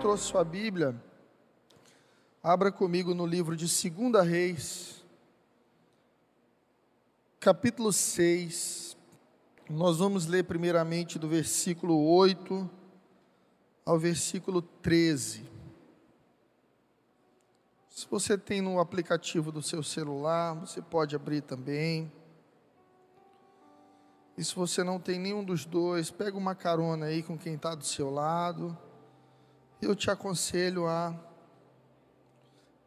[0.00, 0.98] trouxe sua Bíblia,
[2.42, 5.04] abra comigo no livro de 2 Reis,
[7.38, 8.96] capítulo 6.
[9.68, 12.68] Nós vamos ler primeiramente do versículo 8
[13.84, 15.44] ao versículo 13.
[17.90, 22.10] Se você tem no aplicativo do seu celular, você pode abrir também.
[24.34, 27.74] E se você não tem nenhum dos dois, pega uma carona aí com quem está
[27.74, 28.74] do seu lado.
[29.82, 31.18] Eu te aconselho a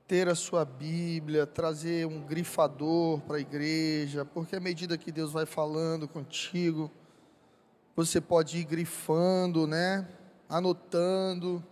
[0.07, 5.31] ter a sua Bíblia, trazer um grifador para a igreja, porque à medida que Deus
[5.31, 6.91] vai falando contigo,
[7.95, 10.07] você pode ir grifando, né?
[10.47, 11.63] Anotando.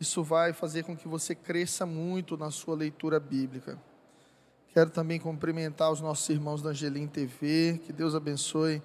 [0.00, 3.78] Isso vai fazer com que você cresça muito na sua leitura bíblica.
[4.72, 7.82] Quero também cumprimentar os nossos irmãos da Angelim TV.
[7.84, 8.82] Que Deus abençoe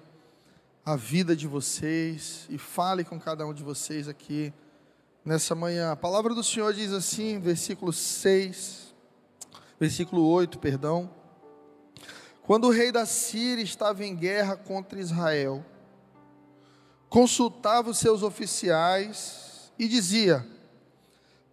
[0.84, 4.52] a vida de vocês e fale com cada um de vocês aqui
[5.24, 5.92] nessa manhã.
[5.92, 8.94] A palavra do Senhor diz assim, versículo 6,
[9.80, 11.10] versículo 8, perdão.
[12.42, 15.64] Quando o rei da Síria estava em guerra contra Israel,
[17.08, 20.46] consultava os seus oficiais e dizia: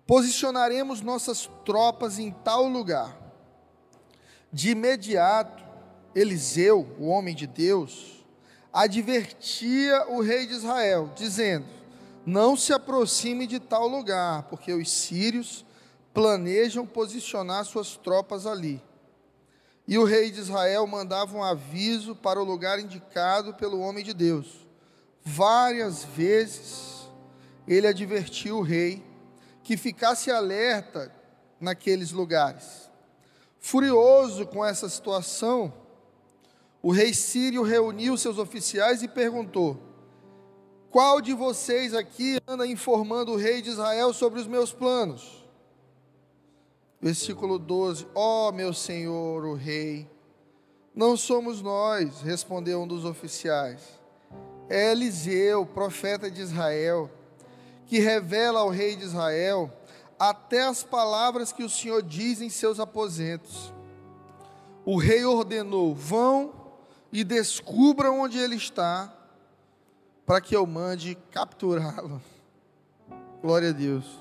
[0.05, 3.17] Posicionaremos nossas tropas em tal lugar.
[4.51, 5.63] De imediato,
[6.13, 8.25] Eliseu, o homem de Deus,
[8.73, 11.80] advertia o rei de Israel, dizendo:
[12.25, 15.65] Não se aproxime de tal lugar, porque os sírios
[16.13, 18.81] planejam posicionar suas tropas ali.
[19.87, 24.13] E o rei de Israel mandava um aviso para o lugar indicado pelo homem de
[24.13, 24.67] Deus.
[25.23, 27.09] Várias vezes
[27.67, 29.03] ele advertiu o rei
[29.63, 31.13] que ficasse alerta
[31.59, 32.89] naqueles lugares.
[33.59, 35.73] Furioso com essa situação,
[36.81, 39.79] o rei Sírio reuniu seus oficiais e perguntou:
[40.91, 45.47] Qual de vocês aqui anda informando o rei de Israel sobre os meus planos?
[46.99, 50.05] Versículo 12: Ó oh, meu senhor, o rei,
[50.93, 53.81] não somos nós, respondeu um dos oficiais.
[54.67, 57.09] É Eliseu, profeta de Israel,
[57.85, 59.71] que revela ao rei de Israel
[60.19, 63.73] até as palavras que o Senhor diz em seus aposentos.
[64.83, 66.53] O rei ordenou: Vão
[67.13, 69.20] e descubra onde ele está,
[70.25, 72.21] para que eu mande capturá-lo.
[73.41, 74.19] Glória a Deus.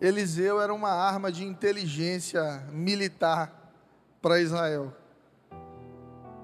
[0.00, 3.72] Eliseu era uma arma de inteligência militar
[4.20, 4.92] para Israel.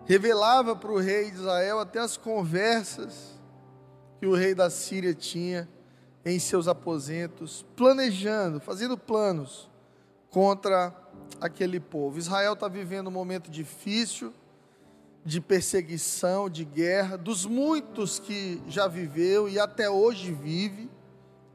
[0.07, 3.39] Revelava para o rei de Israel até as conversas
[4.19, 5.69] que o rei da Síria tinha
[6.25, 9.71] em seus aposentos, planejando, fazendo planos
[10.31, 10.95] contra
[11.41, 12.19] aquele povo.
[12.19, 14.33] Israel está vivendo um momento difícil,
[15.25, 20.91] de perseguição, de guerra, dos muitos que já viveu e até hoje vive,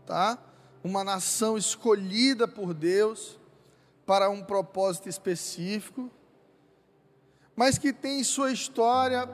[0.05, 0.37] tá?
[0.83, 3.39] Uma nação escolhida por Deus
[4.05, 6.11] para um propósito específico,
[7.55, 9.27] mas que tem em sua história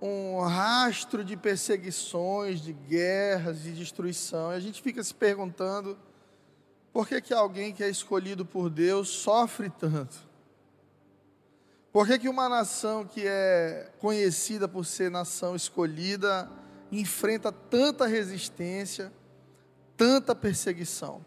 [0.00, 4.52] um rastro de perseguições, de guerras, de destruição.
[4.52, 5.98] E a gente fica se perguntando
[6.92, 10.16] por que, que alguém que é escolhido por Deus sofre tanto?
[11.94, 16.50] Por que, que uma nação que é conhecida por ser nação escolhida
[16.90, 19.12] enfrenta tanta resistência,
[19.96, 21.24] tanta perseguição?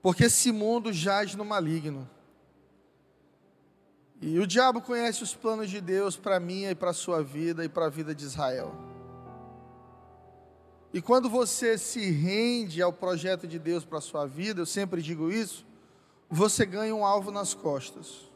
[0.00, 2.08] Porque esse mundo jaz no maligno.
[4.22, 7.62] E o diabo conhece os planos de Deus para mim e para a sua vida
[7.62, 8.74] e para a vida de Israel.
[10.94, 15.02] E quando você se rende ao projeto de Deus para a sua vida, eu sempre
[15.02, 15.66] digo isso,
[16.30, 18.31] você ganha um alvo nas costas.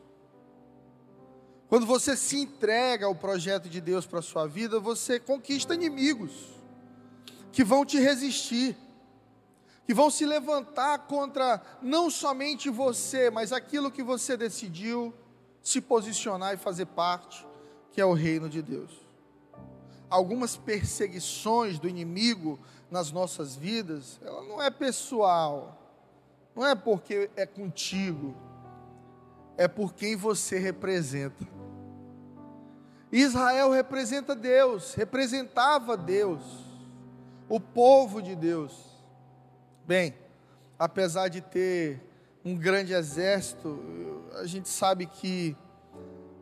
[1.69, 6.32] Quando você se entrega ao projeto de Deus para a sua vida, você conquista inimigos
[7.50, 8.77] que vão te resistir,
[9.84, 15.12] que vão se levantar contra não somente você, mas aquilo que você decidiu
[15.62, 17.44] se posicionar e fazer parte,
[17.91, 18.91] que é o reino de Deus.
[20.08, 25.82] Algumas perseguições do inimigo nas nossas vidas, ela não é pessoal,
[26.55, 28.37] não é porque é contigo,
[29.56, 31.47] é por quem você representa.
[33.11, 36.43] Israel representa Deus, representava Deus,
[37.49, 38.73] o povo de Deus.
[39.87, 40.14] Bem,
[40.79, 42.03] apesar de ter
[42.44, 43.81] um grande exército,
[44.35, 45.56] a gente sabe que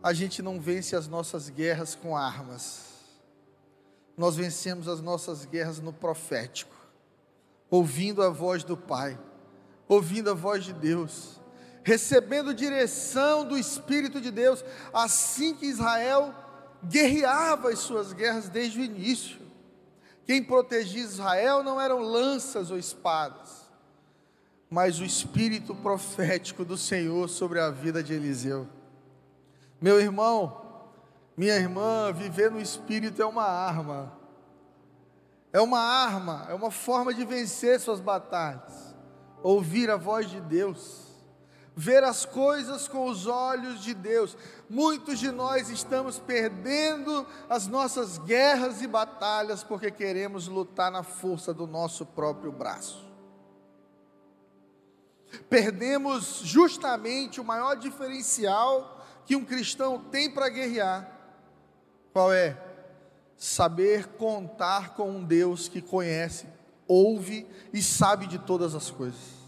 [0.03, 2.93] a gente não vence as nossas guerras com armas.
[4.17, 6.75] Nós vencemos as nossas guerras no profético,
[7.71, 9.19] ouvindo a voz do Pai,
[9.89, 11.41] ouvindo a voz de Deus,
[11.85, 16.35] recebendo direção do Espírito de Deus, assim que Israel
[16.83, 19.39] guerreava as suas guerras desde o início.
[20.27, 23.69] Quem protegia Israel não eram lanças ou espadas,
[24.71, 28.67] mas o espírito profético do Senhor sobre a vida de Eliseu.
[29.79, 30.63] Meu irmão,
[31.37, 34.11] minha irmã, viver no espírito é uma arma.
[35.53, 38.97] É uma arma, é uma forma de vencer suas batalhas.
[39.43, 41.04] Ouvir a voz de Deus
[41.77, 44.37] ver as coisas com os olhos de Deus.
[44.69, 51.53] Muitos de nós estamos perdendo as nossas guerras e batalhas porque queremos lutar na força
[51.53, 53.05] do nosso próprio braço.
[55.51, 61.11] Perdemos justamente o maior diferencial que um cristão tem para guerrear.
[62.13, 62.57] Qual é?
[63.37, 66.47] Saber contar com um Deus que conhece,
[66.87, 69.44] ouve e sabe de todas as coisas.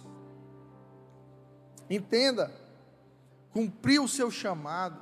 [1.89, 2.53] Entenda,
[3.53, 5.01] cumprir o seu chamado,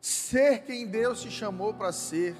[0.00, 2.36] ser quem Deus te chamou para ser,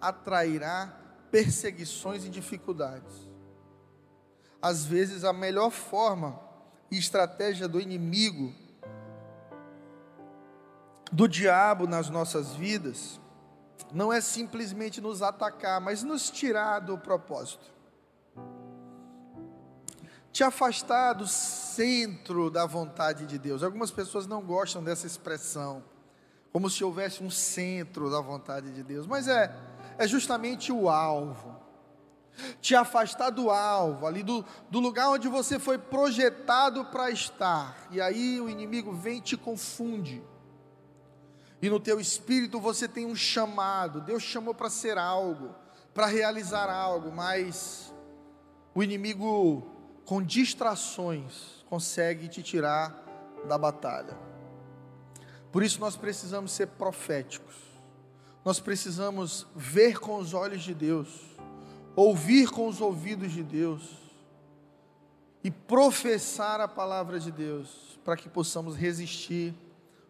[0.00, 0.94] atrairá
[1.30, 3.28] perseguições e dificuldades.
[4.60, 6.40] Às vezes, a melhor forma
[6.90, 8.54] e estratégia do inimigo,
[11.12, 13.20] do diabo nas nossas vidas,
[13.92, 17.75] não é simplesmente nos atacar, mas nos tirar do propósito
[20.36, 23.62] te afastar do centro da vontade de Deus.
[23.62, 25.82] Algumas pessoas não gostam dessa expressão,
[26.52, 29.56] como se houvesse um centro da vontade de Deus, mas é,
[29.96, 31.56] é justamente o alvo.
[32.60, 37.98] Te afastar do alvo, ali do, do lugar onde você foi projetado para estar, e
[37.98, 40.22] aí o inimigo vem e te confunde.
[41.62, 45.54] E no teu espírito você tem um chamado, Deus chamou para ser algo,
[45.94, 47.90] para realizar algo, mas
[48.74, 49.75] o inimigo
[50.06, 53.04] com distrações, consegue te tirar
[53.46, 54.16] da batalha.
[55.50, 57.54] Por isso nós precisamos ser proféticos.
[58.44, 61.08] Nós precisamos ver com os olhos de Deus,
[61.96, 63.82] ouvir com os ouvidos de Deus
[65.42, 69.52] e professar a palavra de Deus para que possamos resistir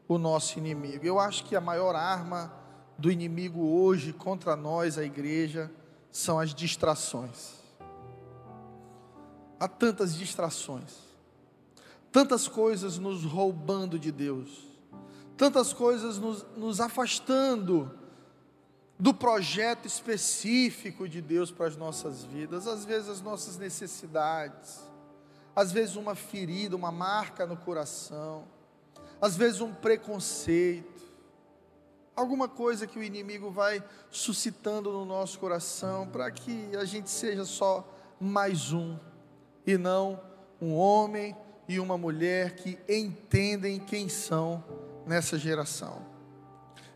[0.06, 1.06] o nosso inimigo.
[1.06, 2.52] Eu acho que a maior arma
[2.98, 5.70] do inimigo hoje contra nós, a igreja,
[6.10, 7.55] são as distrações.
[9.58, 10.92] Há tantas distrações,
[12.12, 14.66] tantas coisas nos roubando de Deus,
[15.36, 17.90] tantas coisas nos, nos afastando
[18.98, 24.80] do projeto específico de Deus para as nossas vidas, às vezes as nossas necessidades,
[25.54, 28.44] às vezes uma ferida, uma marca no coração,
[29.20, 31.02] às vezes um preconceito,
[32.14, 37.44] alguma coisa que o inimigo vai suscitando no nosso coração para que a gente seja
[37.44, 37.86] só
[38.18, 38.98] mais um
[39.66, 40.20] e não
[40.60, 41.36] um homem
[41.68, 44.64] e uma mulher que entendem quem são
[45.06, 46.04] nessa geração.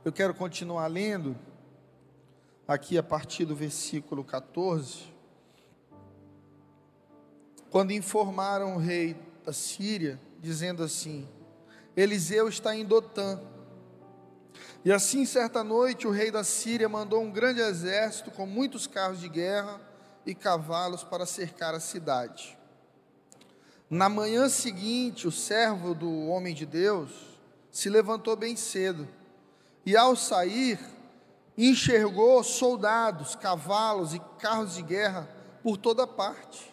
[0.04, 1.36] Eu quero continuar lendo
[2.66, 5.12] aqui a partir do versículo 14.
[7.68, 11.28] Quando informaram o rei da Síria, dizendo assim:
[11.96, 13.40] Eliseu está em Dotã.
[14.84, 19.20] E assim, certa noite, o rei da Síria mandou um grande exército com muitos carros
[19.20, 19.80] de guerra
[20.24, 22.59] e cavalos para cercar a cidade.
[23.90, 27.10] Na manhã seguinte, o servo do homem de Deus
[27.72, 29.08] se levantou bem cedo
[29.84, 30.78] e, ao sair,
[31.58, 35.28] enxergou soldados, cavalos e carros de guerra
[35.60, 36.72] por toda parte.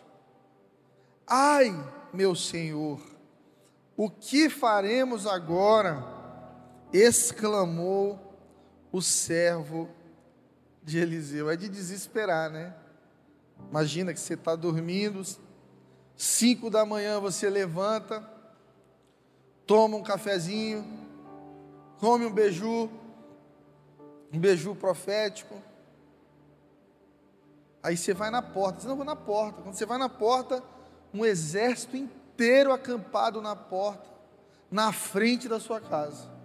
[1.26, 1.76] Ai,
[2.14, 3.02] meu senhor,
[3.96, 6.16] o que faremos agora?
[6.94, 8.20] exclamou
[8.92, 9.90] o servo
[10.84, 11.50] de Eliseu.
[11.50, 12.74] É de desesperar, né?
[13.70, 15.22] Imagina que você está dormindo,
[16.18, 18.28] Cinco da manhã você levanta,
[19.68, 20.84] toma um cafezinho,
[22.00, 22.90] come um beiju,
[24.34, 25.62] um beiju profético.
[27.84, 29.62] Aí você vai na porta, você não vou na porta.
[29.62, 30.64] Quando você vai na porta,
[31.14, 34.10] um exército inteiro acampado na porta,
[34.72, 36.36] na frente da sua casa.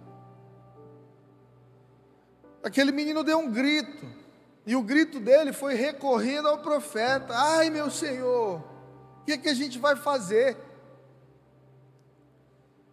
[2.63, 4.05] Aquele menino deu um grito,
[4.67, 8.72] e o grito dele foi recorrendo ao profeta: Ai, meu senhor,
[9.23, 10.57] o que, é que a gente vai fazer?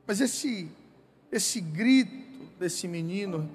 [0.07, 0.71] Mas esse,
[1.33, 3.51] esse grito desse menino,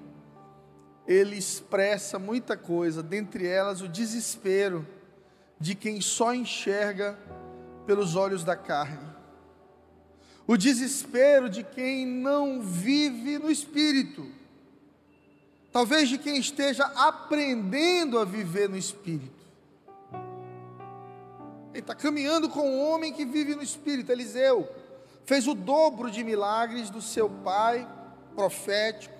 [1.07, 4.85] ele expressa muita coisa, dentre elas o desespero
[5.57, 7.17] de quem só enxerga
[7.85, 9.07] pelos olhos da carne,
[10.45, 14.29] o desespero de quem não vive no espírito,
[15.71, 19.34] talvez de quem esteja aprendendo a viver no espírito.
[21.75, 24.65] Ele está caminhando com um homem que vive no Espírito, Eliseu.
[25.25, 27.85] Fez o dobro de milagres do seu pai
[28.33, 29.13] profético,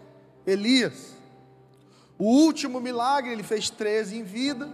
[0.48, 1.16] Elias.
[2.18, 4.70] O último milagre ele fez 13 em vida.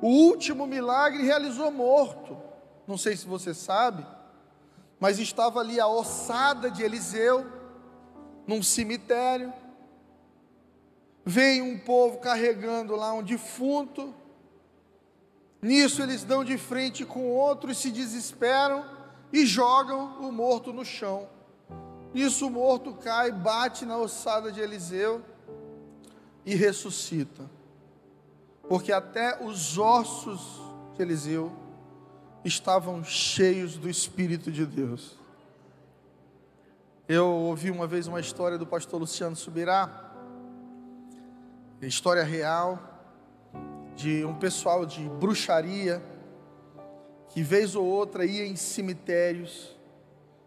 [0.00, 2.38] O último milagre realizou morto.
[2.86, 4.06] Não sei se você sabe,
[4.98, 7.44] mas estava ali a ossada de Eliseu,
[8.46, 9.52] num cemitério.
[11.22, 14.14] Vem um povo carregando lá um defunto.
[15.60, 18.84] Nisso eles dão de frente com outro e se desesperam
[19.32, 21.28] e jogam o morto no chão.
[22.14, 25.22] Nisso o morto cai, bate na ossada de Eliseu
[26.46, 27.48] e ressuscita.
[28.68, 30.60] Porque até os ossos
[30.94, 31.52] de Eliseu
[32.44, 35.16] estavam cheios do Espírito de Deus.
[37.08, 40.12] Eu ouvi uma vez uma história do pastor Luciano Subirá,
[41.80, 42.97] história real,
[43.98, 46.00] de um pessoal de bruxaria,
[47.30, 49.76] que vez ou outra ia em cemitérios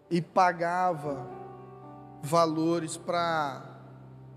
[0.09, 1.27] e pagava
[2.23, 3.61] valores para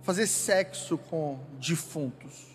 [0.02, 2.48] fazer sexo com defuntos.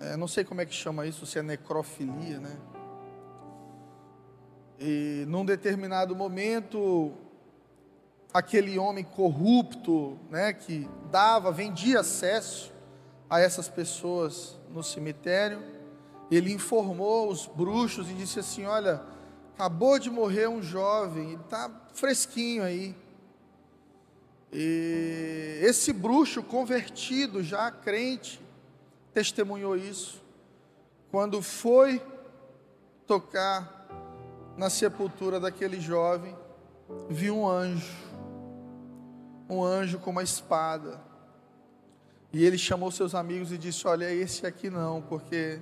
[0.00, 2.56] É, não sei como é que chama isso, se é necrofilia, né?
[4.80, 7.12] E num determinado momento,
[8.34, 12.74] aquele homem corrupto, né, que dava, vendia acesso
[13.28, 15.62] a essas pessoas no cemitério,
[16.30, 19.02] ele informou os bruxos e disse assim: Olha,
[19.54, 22.94] acabou de morrer um jovem, ele está fresquinho aí.
[24.52, 28.40] E esse bruxo convertido, já crente,
[29.12, 30.22] testemunhou isso.
[31.10, 32.02] Quando foi
[33.06, 33.86] tocar
[34.56, 36.36] na sepultura daquele jovem,
[37.08, 37.94] viu um anjo,
[39.48, 41.00] um anjo com uma espada.
[42.32, 45.60] E ele chamou seus amigos e disse: Olha, esse aqui não, porque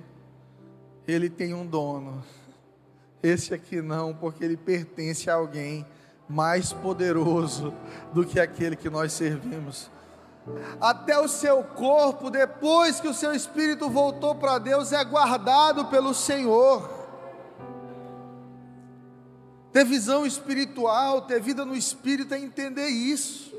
[1.07, 2.23] ele tem um dono.
[3.21, 5.85] Esse aqui não, porque ele pertence a alguém
[6.27, 7.73] mais poderoso
[8.13, 9.89] do que aquele que nós servimos.
[10.79, 16.13] Até o seu corpo, depois que o seu espírito voltou para Deus, é guardado pelo
[16.13, 16.87] Senhor.
[19.71, 23.54] Ter visão espiritual, ter vida no espírito é entender isso.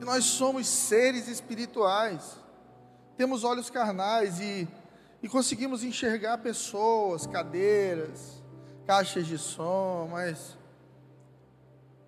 [0.00, 2.36] Que nós somos seres espirituais.
[3.16, 4.66] Temos olhos carnais e,
[5.22, 8.42] e conseguimos enxergar pessoas, cadeiras,
[8.84, 10.58] caixas de som, mas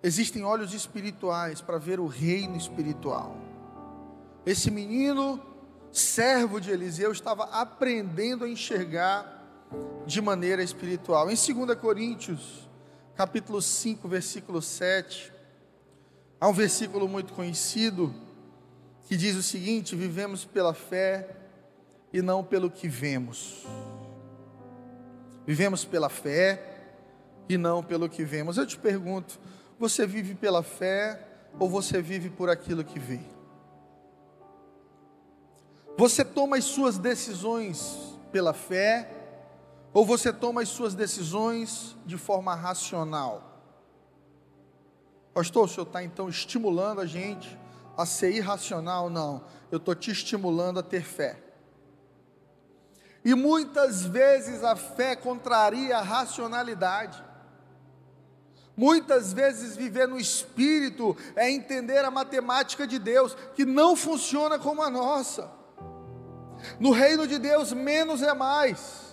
[0.05, 3.37] Existem olhos espirituais para ver o reino espiritual.
[4.45, 5.41] Esse menino,
[5.93, 9.41] servo de Eliseu, estava aprendendo a enxergar
[10.05, 11.31] de maneira espiritual.
[11.31, 12.69] Em 2 Coríntios,
[13.15, 15.32] capítulo 5, versículo 7,
[16.43, 18.13] há um versículo muito conhecido
[19.07, 21.37] que diz o seguinte: Vivemos pela fé
[22.11, 23.65] e não pelo que vemos.
[25.47, 26.81] Vivemos pela fé
[27.47, 28.57] e não pelo que vemos.
[28.57, 29.39] Eu te pergunto,
[29.79, 31.25] você vive pela fé
[31.57, 33.21] ou você vive por aquilo que vê?
[35.97, 39.09] Você toma as suas decisões pela fé
[39.93, 43.52] ou você toma as suas decisões de forma racional?
[45.33, 47.57] Pastor, o senhor está então estimulando a gente
[47.97, 49.09] a ser irracional?
[49.09, 51.39] Não, eu estou te estimulando a ter fé.
[53.25, 57.23] E muitas vezes a fé contraria a racionalidade.
[58.75, 64.81] Muitas vezes viver no espírito é entender a matemática de Deus, que não funciona como
[64.81, 65.49] a nossa.
[66.79, 69.12] No reino de Deus, menos é mais.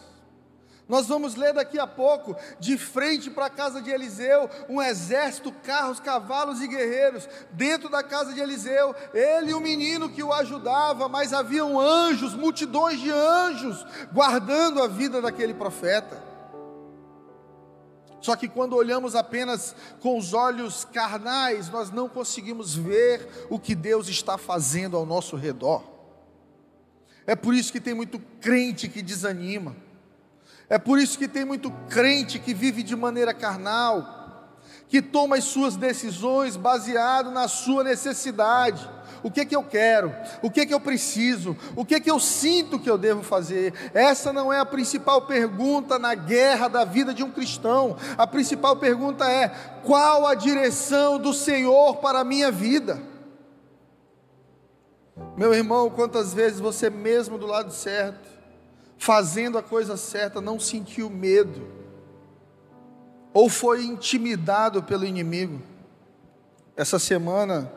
[0.90, 5.52] Nós vamos ler daqui a pouco, de frente para a casa de Eliseu, um exército,
[5.62, 10.32] carros, cavalos e guerreiros, dentro da casa de Eliseu, ele e o menino que o
[10.32, 16.20] ajudava, mas haviam anjos, multidões de anjos, guardando a vida daquele profeta.
[18.20, 23.76] Só que quando olhamos apenas com os olhos carnais, nós não conseguimos ver o que
[23.76, 25.84] Deus está fazendo ao nosso redor.
[27.24, 29.88] É por isso que tem muito crente que desanima.
[30.70, 34.54] É por isso que tem muito crente que vive de maneira carnal,
[34.88, 38.88] que toma as suas decisões baseado na sua necessidade
[39.22, 42.78] o que que eu quero, o que que eu preciso, o que que eu sinto
[42.78, 43.72] que eu devo fazer.
[43.92, 47.96] Essa não é a principal pergunta na guerra da vida de um cristão.
[48.16, 49.48] A principal pergunta é:
[49.84, 53.00] qual a direção do Senhor para a minha vida?
[55.36, 58.39] Meu irmão, quantas vezes você mesmo do lado certo,
[59.00, 61.66] fazendo a coisa certa, não sentiu medo,
[63.32, 65.62] ou foi intimidado pelo inimigo?
[66.76, 67.72] Essa semana,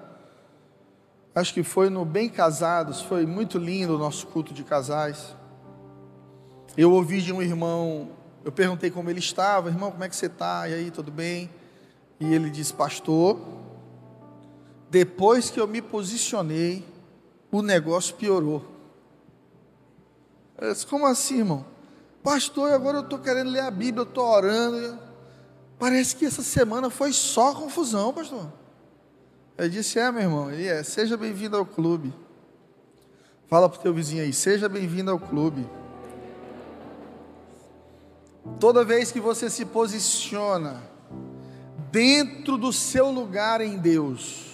[1.34, 5.34] acho que foi no Bem Casados, foi muito lindo o nosso culto de casais.
[6.75, 8.10] Eu ouvi de um irmão,
[8.44, 10.68] eu perguntei como ele estava, irmão, como é que você está?
[10.68, 11.50] E aí, tudo bem?
[12.20, 13.39] E ele disse, pastor,
[14.89, 16.86] depois que eu me posicionei,
[17.50, 18.73] o negócio piorou.
[20.57, 21.65] Eu disse, como assim, irmão?
[22.24, 24.98] Pastor, agora eu estou querendo ler a Bíblia, eu estou orando.
[25.77, 28.51] Parece que essa semana foi só confusão, pastor.
[29.57, 32.13] Eu disse, é, meu irmão, ele é, seja bem-vindo ao clube.
[33.48, 35.69] Fala para o teu vizinho aí, seja bem-vindo ao clube.
[38.60, 40.81] Toda vez que você se posiciona
[41.91, 44.52] dentro do seu lugar em Deus,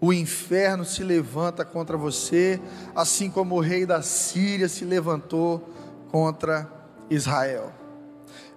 [0.00, 2.60] o inferno se levanta contra você,
[2.94, 5.70] assim como o rei da Síria se levantou
[6.10, 6.70] contra
[7.08, 7.72] Israel.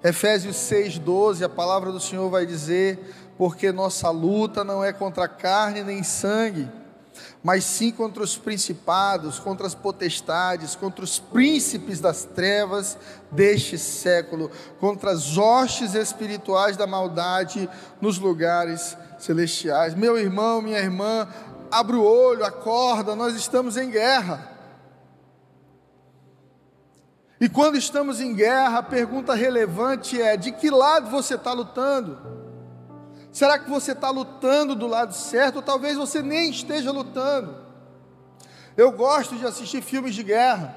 [0.04, 3.00] Efésios 6,12, a palavra do Senhor vai dizer:
[3.38, 6.70] Porque nossa luta não é contra carne nem sangue,
[7.42, 12.98] mas sim contra os principados, contra as potestades, contra os príncipes das trevas
[13.32, 17.70] deste século, contra as hostes espirituais da maldade
[18.02, 19.94] nos lugares celestiais.
[19.94, 21.28] Meu irmão, minha irmã,
[21.70, 24.58] abre o olho, acorda, nós estamos em guerra.
[27.40, 32.18] E quando estamos em guerra, a pergunta relevante é: de que lado você está lutando?
[33.32, 35.58] Será que você está lutando do lado certo?
[35.58, 37.56] Ou talvez você nem esteja lutando.
[38.76, 40.76] Eu gosto de assistir filmes de guerra.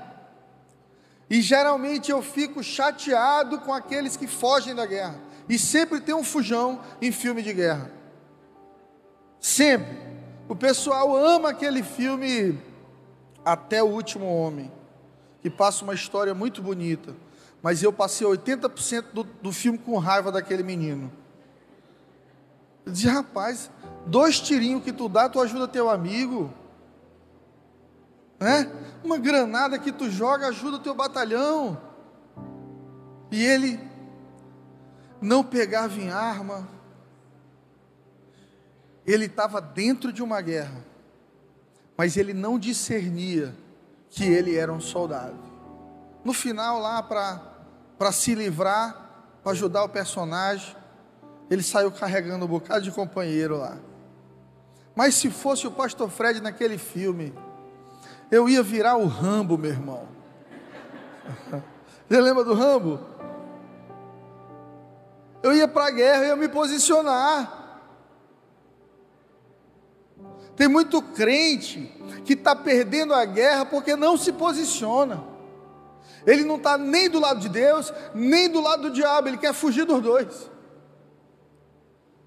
[1.31, 5.19] E geralmente eu fico chateado com aqueles que fogem da guerra.
[5.49, 7.91] E sempre tem um fujão em filme de guerra.
[9.43, 10.01] Sempre.
[10.49, 12.59] O pessoal ama aquele filme
[13.45, 14.71] Até o Último Homem,
[15.41, 17.13] que passa uma história muito bonita.
[17.61, 21.13] Mas eu passei 80% do, do filme com raiva daquele menino.
[22.87, 23.69] Eu disse, rapaz,
[24.07, 26.53] dois tirinhos que tu dá, tu ajuda teu amigo.
[28.39, 28.71] Né?
[29.03, 31.81] Uma granada que tu joga, ajuda teu batalhão.
[33.31, 33.81] E ele
[35.21, 36.69] não pegava em arma.
[39.07, 40.85] Ele estava dentro de uma guerra,
[41.97, 43.55] mas ele não discernia
[44.09, 45.37] que ele era um soldado.
[46.25, 49.11] No final, lá para se livrar,
[49.43, 50.77] para ajudar o personagem,
[51.51, 53.77] ele saiu carregando um bocado de companheiro lá.
[54.95, 57.35] Mas se fosse o pastor Fred naquele filme,
[58.31, 60.07] eu ia virar o Rambo, meu irmão.
[62.09, 63.01] Você lembra do Rambo?
[65.43, 67.62] Eu ia para a guerra, eu ia me posicionar.
[70.57, 71.91] Tem muito crente
[72.25, 75.25] que está perdendo a guerra porque não se posiciona.
[76.27, 79.53] Ele não está nem do lado de Deus, nem do lado do diabo, ele quer
[79.53, 80.51] fugir dos dois.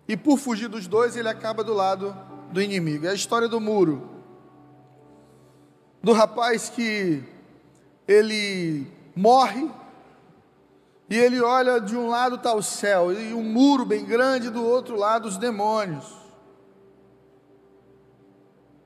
[0.08, 2.16] E por fugir dos dois, ele acaba do lado
[2.52, 3.08] do inimigo.
[3.08, 4.10] É a história do muro.
[6.04, 7.24] Do rapaz que
[8.08, 9.70] ele morre
[11.10, 14.64] e ele olha de um lado está o céu e um muro bem grande do
[14.64, 16.25] outro lado os demônios.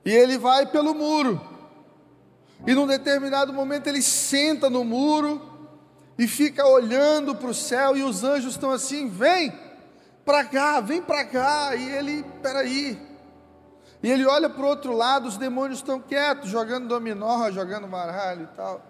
[0.05, 1.39] E ele vai pelo muro.
[2.65, 5.41] E num determinado momento ele senta no muro
[6.17, 9.53] e fica olhando para o céu e os anjos estão assim: "Vem!"
[10.29, 11.75] para cá, vem para cá.
[11.75, 13.01] E ele, peraí.
[14.03, 18.43] E ele olha para o outro lado, os demônios estão quietos, jogando dominó, jogando baralho
[18.43, 18.85] e tal.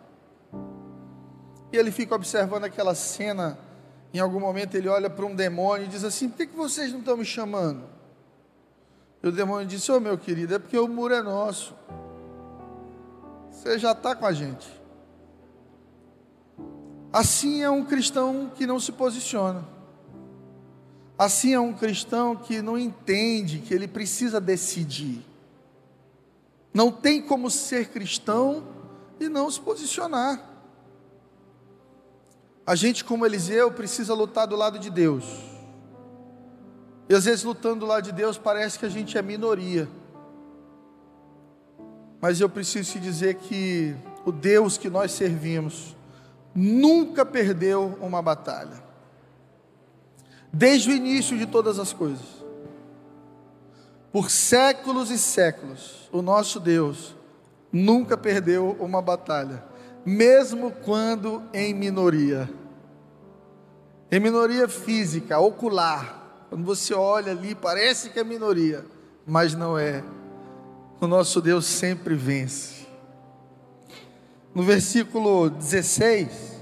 [1.72, 3.58] E ele fica observando aquela cena.
[4.14, 6.92] Em algum momento ele olha para um demônio e diz assim: Por que, que vocês
[6.92, 7.84] não estão me chamando?
[9.22, 11.76] E o demônio disse: Ô oh, meu querido, é porque o muro é nosso.
[13.52, 14.68] Você já está com a gente.
[17.12, 19.68] Assim é um cristão que não se posiciona.
[21.18, 25.22] Assim é um cristão que não entende que ele precisa decidir.
[26.74, 28.64] Não tem como ser cristão
[29.20, 30.42] e não se posicionar.
[32.66, 35.26] A gente, como Eliseu, precisa lutar do lado de Deus.
[37.10, 39.90] E às vezes, lutando do lado de Deus, parece que a gente é minoria.
[42.22, 45.96] Mas eu preciso te dizer que o Deus que nós servimos
[46.54, 48.90] nunca perdeu uma batalha
[50.52, 52.26] desde o início de todas as coisas.
[54.12, 57.16] Por séculos e séculos, o nosso Deus
[57.72, 59.64] nunca perdeu uma batalha,
[60.04, 62.50] mesmo quando em minoria.
[64.12, 66.19] Em minoria física, ocular.
[66.50, 68.84] Quando você olha ali, parece que é minoria,
[69.26, 70.04] mas não é.
[71.00, 72.88] O nosso Deus sempre vence.
[74.54, 76.60] No versículo 16,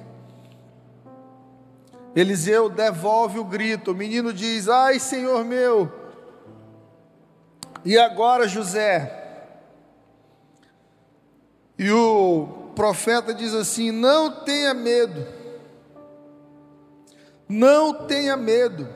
[2.14, 3.92] Eliseu devolve o grito.
[3.92, 5.92] O menino diz: Ai, Senhor meu.
[7.86, 9.24] E agora, José?
[11.80, 15.26] E o profeta diz assim: Não tenha medo.
[17.48, 18.90] Não tenha medo,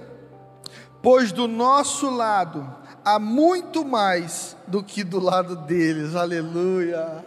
[1.02, 2.68] pois do nosso lado
[3.04, 6.16] há muito mais do que do lado deles.
[6.16, 7.26] Aleluia.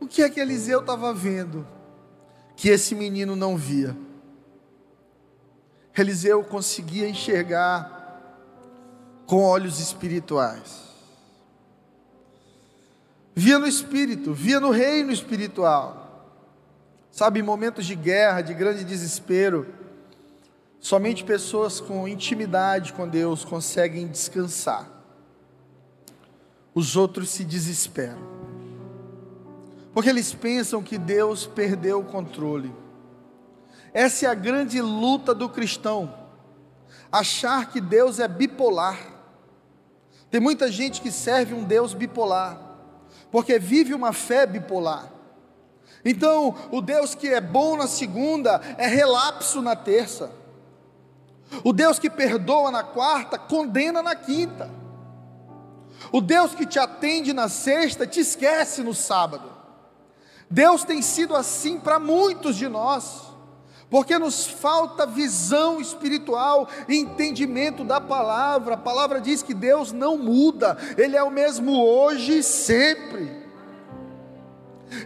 [0.00, 1.66] O que é que Eliseu estava vendo
[2.56, 3.96] que esse menino não via?
[5.96, 8.00] Eliseu conseguia enxergar
[9.26, 10.82] com olhos espirituais.
[13.34, 16.02] Via no espírito, via no reino espiritual.
[17.10, 19.66] Sabe, em momentos de guerra, de grande desespero,
[20.82, 24.90] somente pessoas com intimidade com Deus conseguem descansar.
[26.74, 28.18] Os outros se desesperam.
[29.94, 32.74] Porque eles pensam que Deus perdeu o controle.
[33.94, 36.12] Essa é a grande luta do cristão.
[37.12, 38.98] Achar que Deus é bipolar.
[40.30, 42.58] Tem muita gente que serve um Deus bipolar,
[43.30, 45.12] porque vive uma fé bipolar.
[46.04, 50.41] Então, o Deus que é bom na segunda é relapso na terça.
[51.64, 54.70] O Deus que perdoa na quarta, condena na quinta.
[56.10, 59.50] O Deus que te atende na sexta, te esquece no sábado.
[60.50, 63.32] Deus tem sido assim para muitos de nós
[63.92, 68.72] porque nos falta visão espiritual, entendimento da palavra.
[68.72, 73.30] A palavra diz que Deus não muda, Ele é o mesmo hoje e sempre.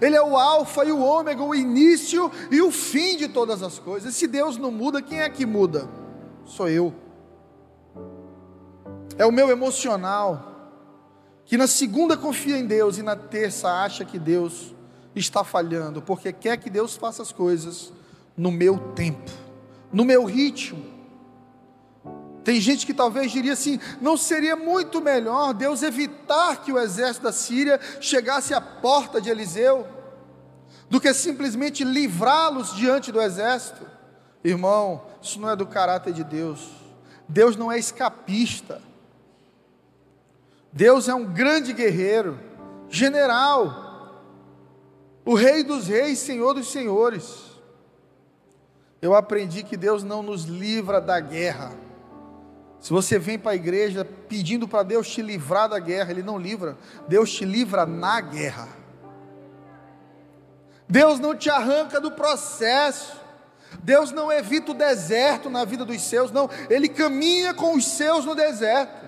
[0.01, 3.77] Ele é o Alfa e o Ômega, o início e o fim de todas as
[3.77, 4.15] coisas.
[4.15, 5.89] Se Deus não muda, quem é que muda?
[6.47, 6.95] Sou eu.
[9.19, 10.71] É o meu emocional,
[11.45, 14.75] que na segunda confia em Deus e na terça acha que Deus
[15.15, 17.93] está falhando, porque quer que Deus faça as coisas
[18.37, 19.31] no meu tempo,
[19.93, 20.85] no meu ritmo.
[22.45, 27.25] Tem gente que talvez diria assim: não seria muito melhor Deus evitar que o exército
[27.25, 29.85] da Síria chegasse à porta de Eliseu,
[30.89, 33.96] do que simplesmente livrá-los diante do exército?
[34.49, 36.71] Irmão, isso não é do caráter de Deus.
[37.29, 38.81] Deus não é escapista.
[40.73, 42.39] Deus é um grande guerreiro,
[42.89, 43.85] general,
[45.25, 47.57] o Rei dos Reis, Senhor dos Senhores.
[49.03, 51.73] Eu aprendi que Deus não nos livra da guerra.
[52.79, 56.39] Se você vem para a igreja pedindo para Deus te livrar da guerra, Ele não
[56.39, 56.77] livra,
[57.09, 58.69] Deus te livra na guerra.
[60.89, 63.26] Deus não te arranca do processo,
[63.83, 68.25] Deus não evita o deserto na vida dos seus, não, Ele caminha com os seus
[68.25, 69.07] no deserto.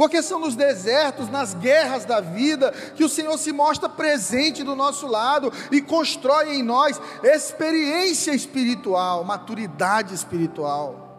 [0.00, 4.74] Porque são nos desertos, nas guerras da vida, que o Senhor se mostra presente do
[4.74, 11.10] nosso lado e constrói em nós experiência espiritual, maturidade espiritual.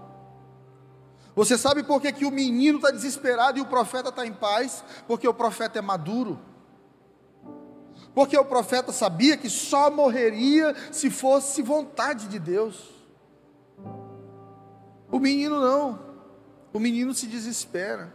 [1.35, 4.83] Você sabe por que, que o menino está desesperado e o profeta está em paz?
[5.07, 6.39] Porque o profeta é maduro.
[8.13, 12.89] Porque o profeta sabia que só morreria se fosse vontade de Deus.
[15.09, 15.99] O menino não.
[16.73, 18.13] O menino se desespera.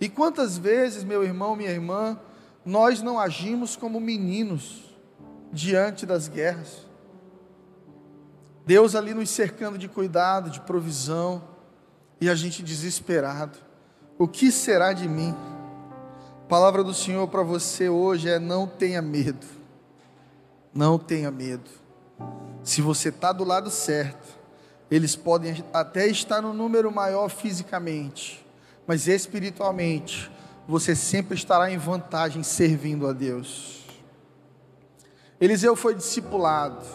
[0.00, 2.18] E quantas vezes, meu irmão, minha irmã,
[2.64, 4.96] nós não agimos como meninos
[5.52, 6.84] diante das guerras?
[8.66, 11.42] Deus ali nos cercando de cuidado, de provisão,
[12.20, 13.58] e a gente desesperado.
[14.18, 15.34] O que será de mim?
[16.54, 19.44] Palavra do Senhor para você hoje é: não tenha medo.
[20.72, 21.68] Não tenha medo.
[22.62, 24.38] Se você está do lado certo,
[24.88, 28.46] eles podem até estar no número maior fisicamente,
[28.86, 30.30] mas espiritualmente
[30.68, 33.84] você sempre estará em vantagem servindo a Deus.
[35.40, 36.86] Eliseu foi discipulado,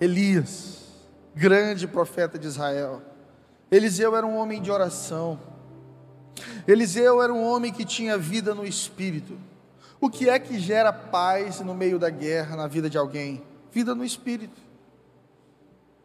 [0.00, 0.80] Elias,
[1.32, 3.02] grande profeta de Israel.
[3.70, 5.51] Eliseu era um homem de oração.
[6.66, 9.38] Eliseu era um homem que tinha vida no espírito.
[10.00, 13.42] O que é que gera paz no meio da guerra na vida de alguém?
[13.70, 14.60] Vida no espírito.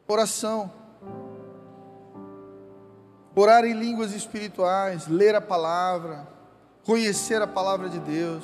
[0.08, 0.72] Oração
[3.42, 6.28] orar em línguas espirituais, ler a palavra,
[6.84, 8.44] conhecer a palavra de Deus,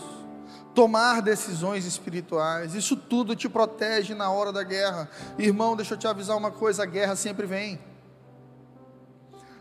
[0.75, 5.09] tomar decisões espirituais, isso tudo te protege na hora da guerra.
[5.37, 7.79] Irmão, deixa eu te avisar uma coisa: a guerra sempre vem.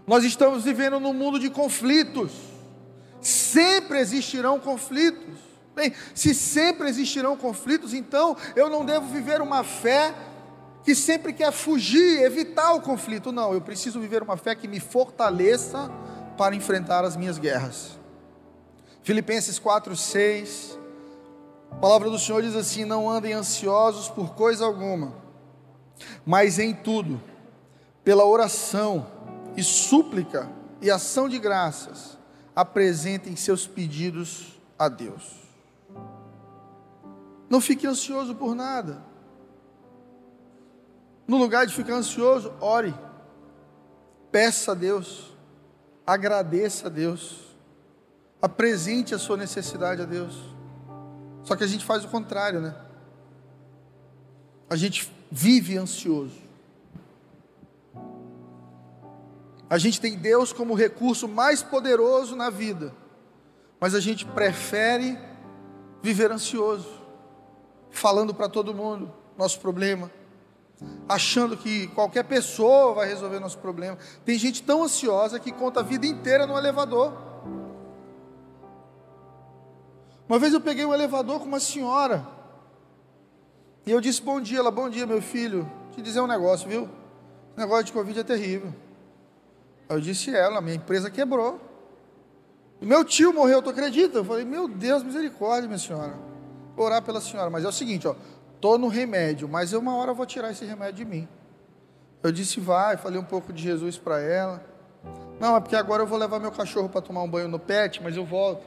[0.07, 2.33] Nós estamos vivendo num mundo de conflitos,
[3.21, 5.39] sempre existirão conflitos.
[5.75, 10.15] Bem, se sempre existirão conflitos, então eu não devo viver uma fé
[10.85, 13.31] que sempre quer fugir, evitar o conflito.
[13.31, 15.91] Não, eu preciso viver uma fé que me fortaleça
[16.37, 17.99] para enfrentar as minhas guerras.
[19.03, 20.79] Filipenses 4, 6.
[21.71, 25.15] A palavra do Senhor diz assim: Não andem ansiosos por coisa alguma,
[26.27, 27.23] mas em tudo,
[28.05, 29.07] pela oração
[29.57, 32.19] e súplica e ação de graças,
[32.55, 35.43] apresentem seus pedidos a Deus.
[37.49, 39.03] Não fique ansioso por nada.
[41.27, 42.95] No lugar de ficar ansioso, ore.
[44.31, 45.33] Peça a Deus.
[46.07, 47.55] Agradeça a Deus.
[48.41, 50.35] Apresente a sua necessidade a Deus.
[51.45, 52.75] Só que a gente faz o contrário, né?
[54.69, 56.42] A gente vive ansioso.
[59.73, 62.95] A gente tem Deus como recurso mais poderoso na vida,
[63.81, 65.19] mas a gente prefere
[66.03, 66.91] viver ansioso,
[67.91, 70.11] falando para todo mundo nosso problema,
[71.09, 73.97] achando que qualquer pessoa vai resolver nosso problema.
[74.27, 77.15] Tem gente tão ansiosa que conta a vida inteira no elevador.
[80.29, 82.27] Uma vez eu peguei um elevador com uma senhora,
[83.87, 86.91] e eu disse bom dia, ela, bom dia meu filho, te dizer um negócio, viu?
[87.57, 88.75] O negócio de Covid é terrível.
[89.93, 91.61] Aí eu disse ela, minha empresa quebrou.
[92.81, 94.19] Meu tio morreu, tu acredita?
[94.19, 96.15] Eu falei, meu Deus, misericórdia, minha senhora.
[96.75, 98.15] Vou orar pela senhora, mas é o seguinte, ó,
[98.61, 101.29] tô no remédio, mas eu uma hora vou tirar esse remédio de mim.
[102.23, 104.65] Eu disse, vai, falei um pouco de Jesus para ela.
[105.39, 108.03] Não, é porque agora eu vou levar meu cachorro para tomar um banho no pet,
[108.03, 108.65] mas eu volto.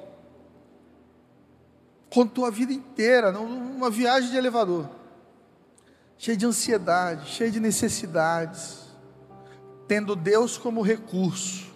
[2.09, 4.87] Contou a vida inteira, numa viagem de elevador
[6.17, 8.84] cheio de ansiedade, cheio de necessidades,
[9.87, 11.73] tendo Deus como recurso,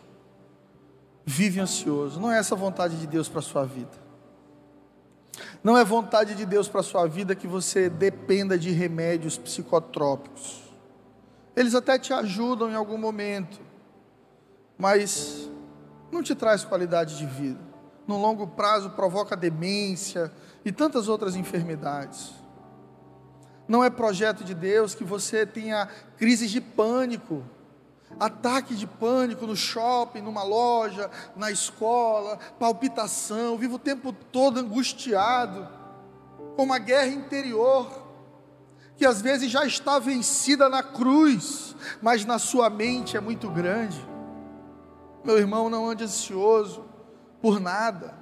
[1.25, 2.19] vive ansioso.
[2.19, 4.09] Não é essa vontade de Deus para a sua vida.
[5.63, 10.63] Não é vontade de Deus para a sua vida que você dependa de remédios psicotrópicos.
[11.55, 13.59] Eles até te ajudam em algum momento,
[14.77, 15.49] mas
[16.11, 17.59] não te traz qualidade de vida.
[18.07, 20.31] No longo prazo provoca demência
[20.65, 22.33] e tantas outras enfermidades.
[23.67, 27.43] Não é projeto de Deus que você tenha crises de pânico,
[28.17, 35.67] ataque de pânico no shopping, numa loja, na escola, palpitação, viva o tempo todo angustiado,
[36.55, 37.87] com uma guerra interior,
[38.97, 43.99] que às vezes já está vencida na cruz, mas na sua mente é muito grande.
[45.23, 46.83] Meu irmão, não ande ansioso
[47.41, 48.13] por nada,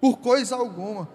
[0.00, 1.08] por coisa alguma.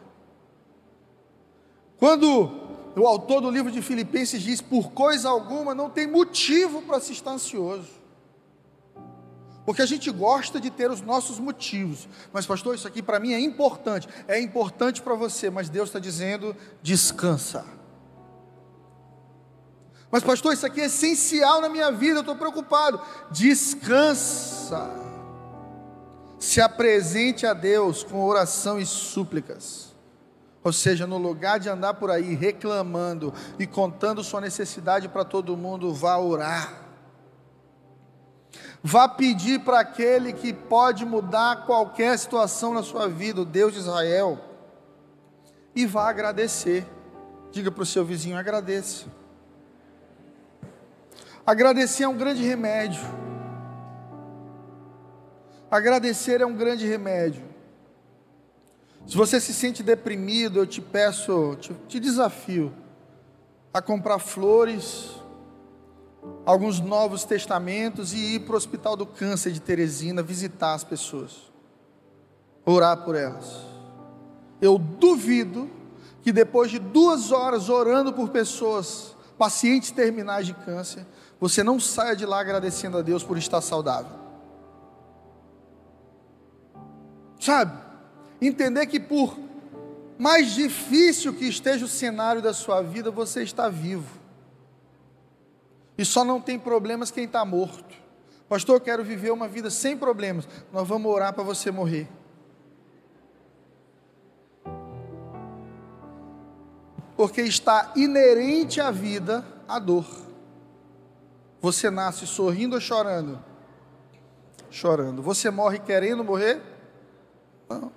[1.97, 2.49] Quando
[2.95, 7.13] o autor do livro de Filipenses diz: por coisa alguma não tem motivo para se
[7.13, 8.00] estar ansioso.
[9.65, 12.07] Porque a gente gosta de ter os nossos motivos.
[12.33, 14.07] Mas, pastor, isso aqui para mim é importante.
[14.27, 17.65] É importante para você, mas Deus está dizendo: descansa.
[20.09, 22.99] Mas, pastor, isso aqui é essencial na minha vida, eu estou preocupado.
[23.31, 24.89] Descansa.
[26.39, 29.91] Se apresente a Deus com oração e súplicas
[30.63, 35.57] ou seja, no lugar de andar por aí reclamando e contando sua necessidade para todo
[35.57, 36.80] mundo, vá orar.
[38.83, 43.79] Vá pedir para aquele que pode mudar qualquer situação na sua vida, o Deus de
[43.79, 44.39] Israel,
[45.75, 46.85] e vá agradecer.
[47.51, 49.05] Diga para o seu vizinho: agradeça.
[51.45, 53.01] Agradecer é um grande remédio.
[55.69, 57.43] Agradecer é um grande remédio.
[59.07, 62.73] Se você se sente deprimido, eu te peço, te, te desafio
[63.73, 65.20] a comprar flores,
[66.45, 71.51] alguns novos testamentos e ir para o Hospital do Câncer de Teresina visitar as pessoas,
[72.65, 73.65] orar por elas.
[74.61, 75.69] Eu duvido
[76.21, 81.05] que depois de duas horas orando por pessoas, pacientes terminais de câncer,
[81.39, 84.19] você não saia de lá agradecendo a Deus por estar saudável.
[87.39, 87.91] Sabe?
[88.41, 89.37] entender que por
[90.17, 94.20] mais difícil que esteja o cenário da sua vida, você está vivo.
[96.01, 97.95] E só não tem problemas quem está morto.
[98.49, 100.47] Pastor, eu quero viver uma vida sem problemas.
[100.73, 102.09] Nós vamos orar para você morrer.
[107.15, 110.07] Porque está inerente à vida a dor.
[111.61, 113.39] Você nasce sorrindo ou chorando?
[114.71, 115.21] Chorando.
[115.21, 116.63] Você morre querendo morrer?
[117.69, 117.91] Não.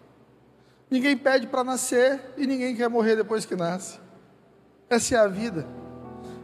[0.90, 3.98] Ninguém pede para nascer e ninguém quer morrer depois que nasce.
[4.90, 5.66] Essa é a vida,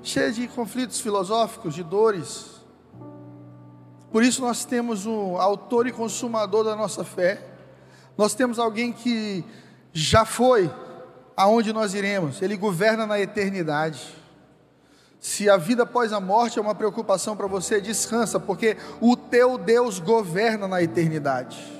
[0.02, 2.60] cheia de conflitos filosóficos, de dores.
[4.10, 7.46] Por isso nós temos um autor e consumador da nossa fé.
[8.16, 9.44] Nós temos alguém que
[9.92, 10.70] já foi
[11.36, 12.42] aonde nós iremos.
[12.42, 14.16] Ele governa na eternidade.
[15.20, 19.58] Se a vida após a morte é uma preocupação para você, descansa, porque o teu
[19.58, 21.79] Deus governa na eternidade.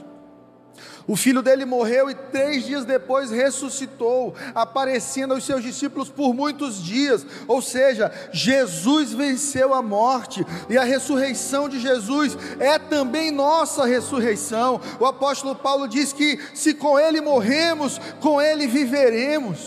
[1.11, 6.81] O filho dele morreu e três dias depois ressuscitou, aparecendo aos seus discípulos por muitos
[6.81, 7.27] dias.
[7.49, 14.81] Ou seja, Jesus venceu a morte e a ressurreição de Jesus é também nossa ressurreição.
[15.01, 19.59] O apóstolo Paulo diz que se com ele morremos, com ele viveremos.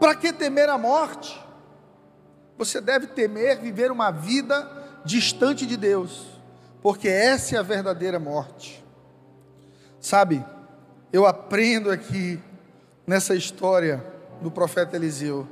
[0.00, 1.38] Para que temer a morte?
[2.56, 4.66] Você deve temer viver uma vida
[5.04, 6.24] distante de Deus,
[6.80, 8.87] porque essa é a verdadeira morte.
[10.08, 10.42] Sabe,
[11.12, 12.40] eu aprendo aqui
[13.06, 14.02] nessa história
[14.40, 15.46] do profeta Eliseu,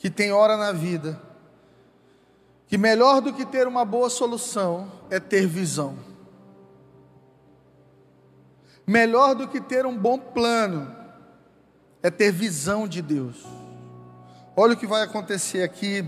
[0.00, 1.16] que tem hora na vida,
[2.66, 5.96] que melhor do que ter uma boa solução é ter visão.
[8.84, 10.92] Melhor do que ter um bom plano
[12.02, 13.46] é ter visão de Deus.
[14.56, 16.04] Olha o que vai acontecer aqui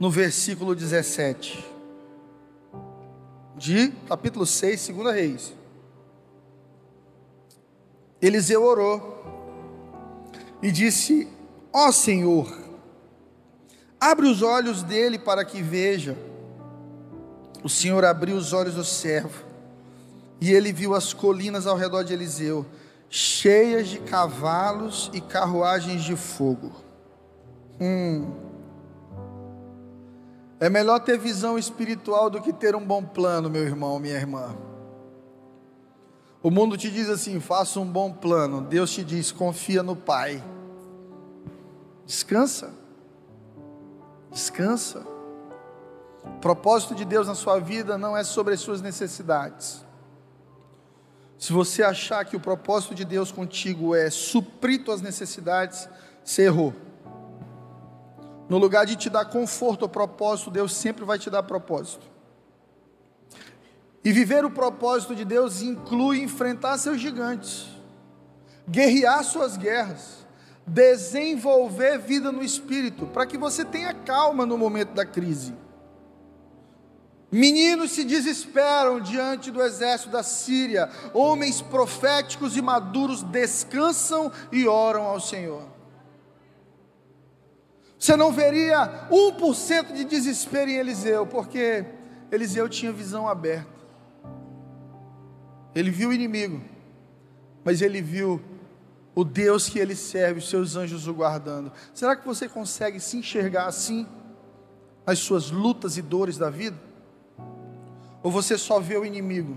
[0.00, 1.62] no versículo 17
[3.58, 5.58] de capítulo 6, 2 Reis.
[8.20, 9.18] Eliseu orou
[10.62, 11.28] e disse:
[11.72, 12.52] Ó oh, Senhor,
[14.00, 16.16] abre os olhos dele para que veja.
[17.62, 19.44] O Senhor abriu os olhos do servo
[20.40, 22.64] e ele viu as colinas ao redor de Eliseu,
[23.10, 26.72] cheias de cavalos e carruagens de fogo.
[27.80, 28.30] Hum.
[30.60, 34.56] É melhor ter visão espiritual do que ter um bom plano, meu irmão, minha irmã.
[36.42, 38.60] O mundo te diz assim: faça um bom plano.
[38.60, 40.42] Deus te diz: confia no Pai.
[42.06, 42.72] Descansa.
[44.30, 45.06] Descansa.
[46.24, 49.84] O propósito de Deus na sua vida não é sobre as suas necessidades.
[51.38, 55.88] Se você achar que o propósito de Deus contigo é suprir tuas necessidades,
[56.24, 56.74] você errou.
[58.48, 62.06] No lugar de te dar conforto ou propósito, Deus sempre vai te dar propósito.
[64.08, 67.66] E viver o propósito de Deus inclui enfrentar seus gigantes,
[68.66, 70.26] guerrear suas guerras,
[70.66, 75.52] desenvolver vida no espírito, para que você tenha calma no momento da crise.
[77.30, 85.02] Meninos se desesperam diante do exército da Síria, homens proféticos e maduros descansam e oram
[85.02, 85.64] ao Senhor.
[87.98, 91.84] Você não veria 1% de desespero em Eliseu, porque
[92.32, 93.77] Eliseu tinha visão aberta.
[95.78, 96.60] Ele viu o inimigo,
[97.64, 98.42] mas ele viu
[99.14, 101.70] o Deus que ele serve, os seus anjos o guardando.
[101.94, 104.04] Será que você consegue se enxergar assim
[105.06, 106.76] nas suas lutas e dores da vida?
[108.24, 109.56] Ou você só vê o inimigo?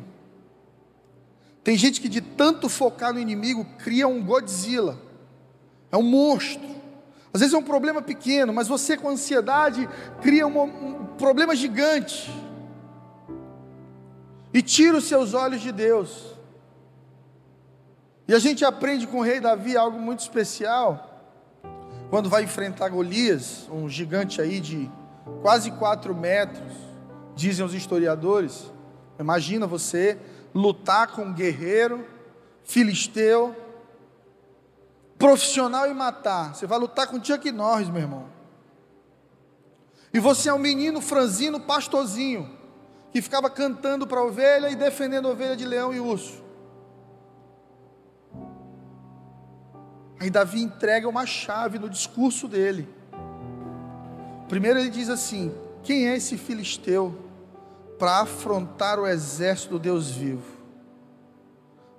[1.63, 5.01] Tem gente que de tanto focar no inimigo cria um Godzilla,
[5.91, 6.69] é um monstro.
[7.33, 9.89] Às vezes é um problema pequeno, mas você com ansiedade
[10.21, 12.31] cria um, um problema gigante
[14.53, 16.35] e tira os seus olhos de Deus.
[18.27, 21.09] E a gente aprende com o rei Davi algo muito especial,
[22.09, 24.89] quando vai enfrentar Golias, um gigante aí de
[25.41, 26.73] quase quatro metros,
[27.35, 28.71] dizem os historiadores.
[29.19, 30.17] Imagina você
[30.53, 32.05] lutar com um guerreiro,
[32.63, 33.55] filisteu,
[35.17, 36.55] profissional e matar.
[36.55, 38.25] Você vai lutar com Chuck Norris, meu irmão.
[40.13, 42.49] E você é um menino franzino, pastorzinho,
[43.11, 46.41] que ficava cantando para a ovelha e defendendo a ovelha de leão e urso.
[50.19, 52.87] Aí Davi entrega uma chave no discurso dele.
[54.47, 55.51] Primeiro ele diz assim:
[55.83, 57.17] Quem é esse filisteu
[57.97, 60.61] para afrontar o exército do Deus vivo?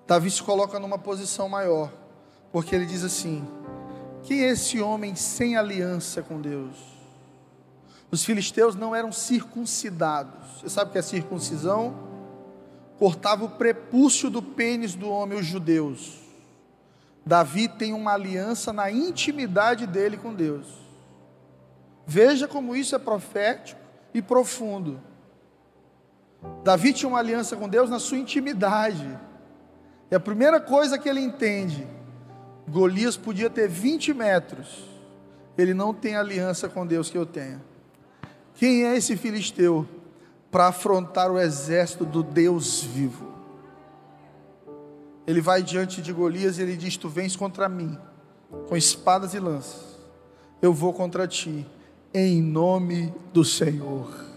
[0.06, 1.92] Davi se coloca numa posição maior,
[2.52, 3.46] porque ele diz assim:
[4.22, 6.91] Quem é esse homem sem aliança com Deus?
[8.12, 10.60] Os filisteus não eram circuncidados.
[10.60, 11.94] Você sabe o que é circuncisão?
[12.98, 16.20] Cortava o prepúcio do pênis do homem, os judeus.
[17.24, 20.66] Davi tem uma aliança na intimidade dele com Deus.
[22.06, 23.80] Veja como isso é profético
[24.12, 25.00] e profundo.
[26.62, 29.08] Davi tinha uma aliança com Deus na sua intimidade.
[30.10, 31.86] E a primeira coisa que ele entende:
[32.68, 34.84] Golias podia ter 20 metros,
[35.56, 37.71] ele não tem aliança com Deus que eu tenho.
[38.54, 39.86] Quem é esse filisteu
[40.50, 43.32] para afrontar o exército do Deus vivo?
[45.26, 47.98] Ele vai diante de Golias e ele diz: Tu vens contra mim,
[48.68, 49.98] com espadas e lanças,
[50.60, 51.66] eu vou contra ti,
[52.12, 54.32] em nome do Senhor.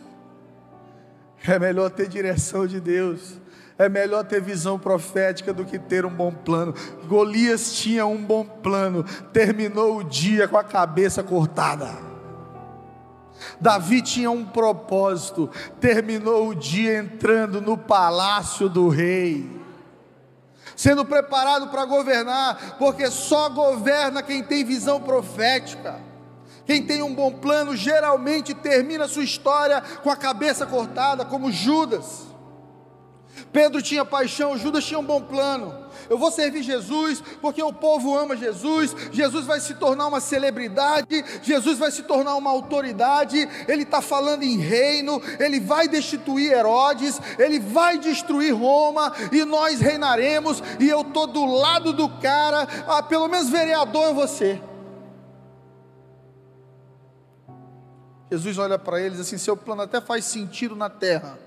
[1.48, 3.39] É melhor ter direção de Deus,
[3.78, 6.74] é melhor ter visão profética do que ter um bom plano.
[7.08, 12.14] Golias tinha um bom plano, terminou o dia com a cabeça cortada.
[13.60, 19.50] Davi tinha um propósito, terminou o dia entrando no palácio do rei,
[20.76, 26.00] sendo preparado para governar, porque só governa quem tem visão profética.
[26.66, 32.24] Quem tem um bom plano geralmente termina sua história com a cabeça cortada, como Judas.
[33.52, 35.85] Pedro tinha paixão, Judas tinha um bom plano.
[36.10, 38.95] Eu vou servir Jesus porque o povo ama Jesus.
[39.12, 43.38] Jesus vai se tornar uma celebridade, Jesus vai se tornar uma autoridade.
[43.68, 49.80] Ele está falando em reino, ele vai destituir Herodes, ele vai destruir Roma e nós
[49.80, 50.62] reinaremos.
[50.80, 54.62] E eu estou do lado do cara, ah, pelo menos vereador é você.
[58.32, 61.38] Jesus olha para eles assim: seu plano até faz sentido na terra,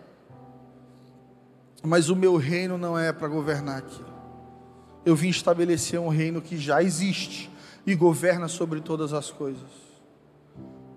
[1.83, 4.08] mas o meu reino não é para governar aqui.
[5.09, 7.51] Eu vim estabelecer um reino que já existe
[7.87, 9.71] e governa sobre todas as coisas.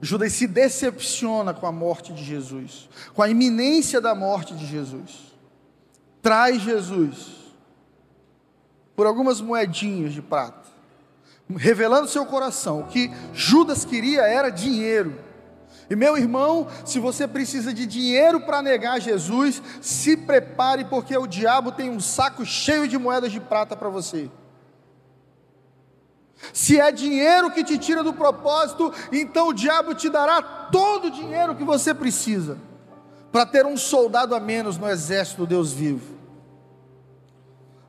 [0.01, 5.33] Judas se decepciona com a morte de Jesus, com a iminência da morte de Jesus.
[6.21, 7.37] Traz Jesus
[8.97, 10.67] por algumas moedinhas de prata,
[11.55, 12.81] revelando seu coração.
[12.81, 15.17] O que Judas queria era dinheiro.
[15.91, 21.27] E meu irmão, se você precisa de dinheiro para negar Jesus, se prepare, porque o
[21.27, 24.31] diabo tem um saco cheio de moedas de prata para você.
[26.53, 31.11] Se é dinheiro que te tira do propósito, então o diabo te dará todo o
[31.11, 32.57] dinheiro que você precisa
[33.29, 36.15] para ter um soldado a menos no exército do Deus vivo.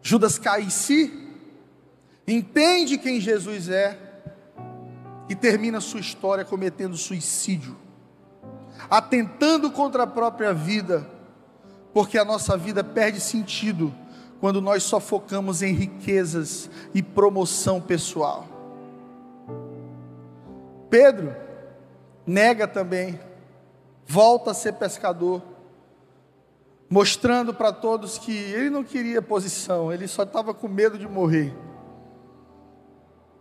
[0.03, 1.37] Judas cai em si,
[2.27, 3.97] entende quem Jesus é
[5.29, 7.81] e termina sua história cometendo suicídio
[8.91, 11.07] atentando contra a própria vida,
[11.93, 13.93] porque a nossa vida perde sentido
[14.41, 18.47] quando nós só focamos em riquezas e promoção pessoal.
[20.91, 21.35] Pedro
[22.27, 23.19] nega também,
[24.07, 25.41] volta a ser pescador,
[26.89, 31.55] mostrando para todos que ele não queria posição, ele só estava com medo de morrer.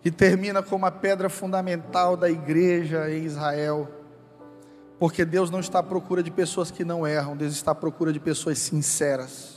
[0.06, 4.01] E termina como a pedra fundamental da igreja em Israel
[5.02, 8.14] porque Deus não está à procura de pessoas que não erram, Deus está à procura
[8.14, 9.56] de pessoas sinceras,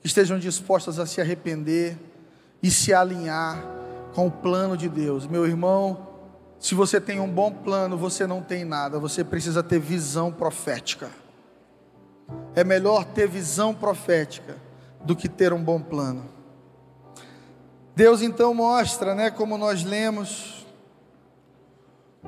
[0.00, 1.98] que estejam dispostas a se arrepender
[2.62, 3.62] e se alinhar
[4.14, 5.26] com o plano de Deus.
[5.26, 6.08] Meu irmão,
[6.58, 11.10] se você tem um bom plano, você não tem nada, você precisa ter visão profética.
[12.54, 14.56] É melhor ter visão profética
[15.04, 16.24] do que ter um bom plano.
[17.94, 20.63] Deus então mostra, né, como nós lemos,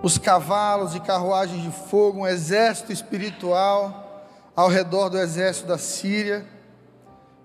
[0.07, 6.47] os cavalos e carruagens de fogo, um exército espiritual ao redor do exército da Síria,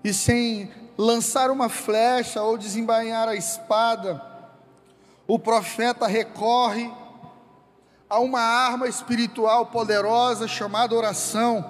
[0.04, 4.22] e sem lançar uma flecha ou desembainhar a espada,
[5.26, 6.88] o profeta recorre
[8.08, 11.64] a uma arma espiritual poderosa chamada oração.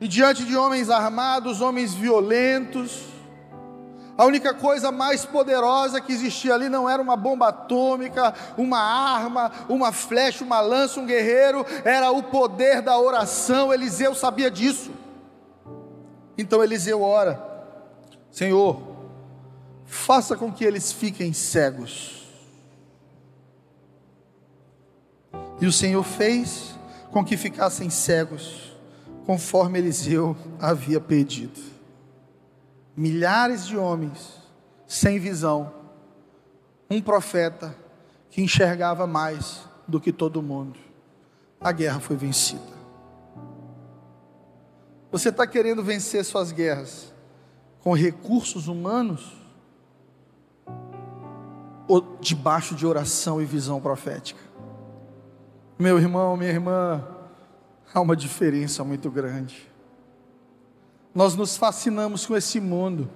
[0.00, 3.02] E diante de homens armados, homens violentos,
[4.18, 9.52] a única coisa mais poderosa que existia ali não era uma bomba atômica, uma arma,
[9.68, 13.72] uma flecha, uma lança, um guerreiro, era o poder da oração.
[13.72, 14.90] Eliseu sabia disso.
[16.36, 17.40] Então Eliseu ora:
[18.32, 18.82] Senhor,
[19.86, 22.26] faça com que eles fiquem cegos.
[25.60, 26.76] E o Senhor fez
[27.12, 28.76] com que ficassem cegos,
[29.24, 31.77] conforme Eliseu havia pedido
[32.98, 34.42] milhares de homens
[34.84, 35.72] sem visão,
[36.90, 37.72] um profeta
[38.28, 40.76] que enxergava mais do que todo mundo.
[41.60, 42.76] A guerra foi vencida.
[45.12, 47.14] Você está querendo vencer suas guerras
[47.80, 49.32] com recursos humanos
[51.86, 54.40] ou debaixo de oração e visão profética?
[55.78, 57.06] Meu irmão, minha irmã,
[57.94, 59.70] há uma diferença muito grande.
[61.14, 63.10] Nós nos fascinamos com esse mundo.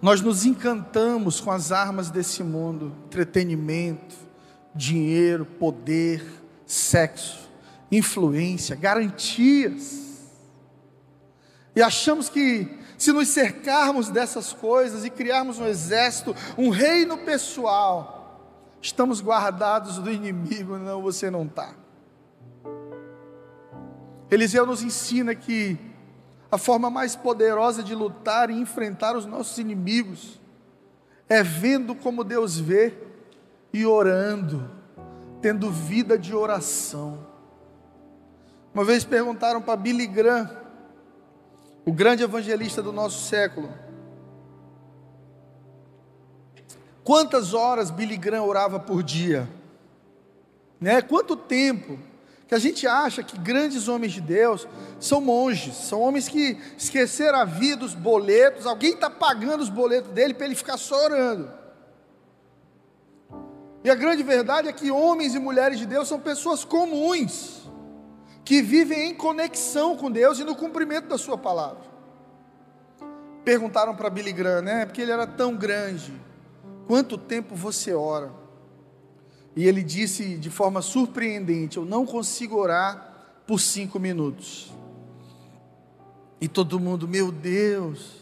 [0.00, 4.14] Nós nos encantamos com as armas desse mundo: entretenimento,
[4.74, 6.24] dinheiro, poder,
[6.64, 7.48] sexo,
[7.90, 10.06] influência, garantias.
[11.74, 18.74] E achamos que se nos cercarmos dessas coisas e criarmos um exército, um reino pessoal,
[18.82, 20.76] estamos guardados do inimigo.
[20.78, 21.74] Não, você não está.
[24.30, 25.78] Eliseu nos ensina que
[26.50, 30.40] a forma mais poderosa de lutar e enfrentar os nossos inimigos
[31.28, 32.94] é vendo como Deus vê
[33.72, 34.70] e orando,
[35.42, 37.26] tendo vida de oração.
[38.72, 40.50] Uma vez perguntaram para Billy Graham,
[41.84, 43.70] o grande evangelista do nosso século,
[47.04, 49.48] quantas horas Billy Graham orava por dia?
[50.80, 51.02] Né?
[51.02, 51.98] Quanto tempo?
[52.48, 54.66] Que a gente acha que grandes homens de Deus
[54.98, 60.10] são monges, são homens que esqueceram a vida, os boletos, alguém está pagando os boletos
[60.12, 61.52] dele para ele ficar só orando.
[63.84, 67.68] E a grande verdade é que homens e mulheres de Deus são pessoas comuns,
[68.46, 71.86] que vivem em conexão com Deus e no cumprimento da Sua palavra.
[73.44, 74.86] Perguntaram para Billy Graham, né?
[74.86, 76.18] Porque ele era tão grande.
[76.86, 78.32] Quanto tempo você ora?
[79.56, 84.72] E ele disse de forma surpreendente: Eu não consigo orar por cinco minutos.
[86.40, 88.18] E todo mundo, meu Deus.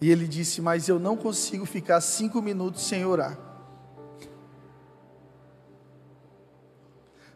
[0.00, 3.38] E ele disse: Mas eu não consigo ficar cinco minutos sem orar.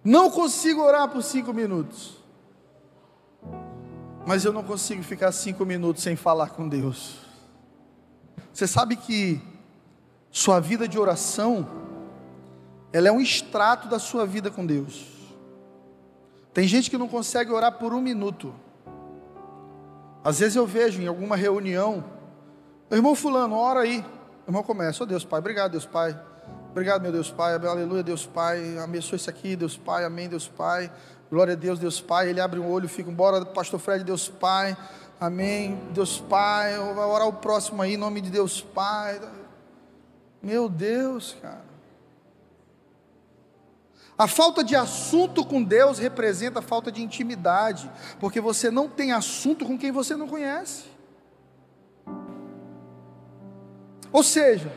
[0.05, 2.16] Não consigo orar por cinco minutos.
[4.27, 7.18] Mas eu não consigo ficar cinco minutos sem falar com Deus.
[8.53, 9.41] Você sabe que
[10.31, 11.68] sua vida de oração,
[12.93, 15.07] ela é um extrato da sua vida com Deus.
[16.53, 18.55] Tem gente que não consegue orar por um minuto.
[20.22, 22.05] Às vezes eu vejo em alguma reunião,
[22.90, 24.05] irmão fulano, ora aí.
[24.47, 26.18] O irmão começa, oh Deus Pai, obrigado Deus Pai.
[26.70, 30.90] Obrigado, meu Deus Pai, aleluia, Deus Pai, abençoe isso aqui, Deus Pai, amém, Deus Pai,
[31.30, 32.28] glória a Deus, Deus Pai.
[32.28, 34.76] Ele abre um olho, fica embora, Pastor Fred, Deus Pai,
[35.20, 36.76] amém, Deus Pai.
[36.76, 39.20] Vai orar o próximo aí, em nome de Deus Pai.
[40.43, 41.72] Meu Deus, cara.
[44.16, 47.90] A falta de assunto com Deus representa a falta de intimidade,
[48.20, 50.84] porque você não tem assunto com quem você não conhece.
[54.12, 54.70] Ou seja,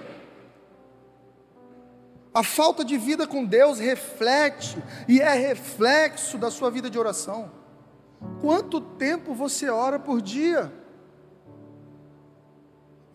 [2.33, 7.51] a falta de vida com Deus reflete e é reflexo da sua vida de oração.
[8.41, 10.71] Quanto tempo você ora por dia?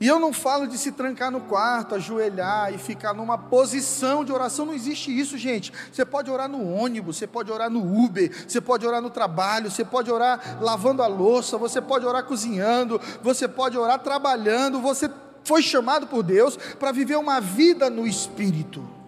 [0.01, 4.33] E eu não falo de se trancar no quarto, ajoelhar e ficar numa posição de
[4.33, 5.71] oração, não existe isso, gente.
[5.93, 9.71] Você pode orar no ônibus, você pode orar no Uber, você pode orar no trabalho,
[9.71, 14.81] você pode orar lavando a louça, você pode orar cozinhando, você pode orar trabalhando.
[14.81, 15.11] Você
[15.45, 19.00] foi chamado por Deus para viver uma vida no espírito.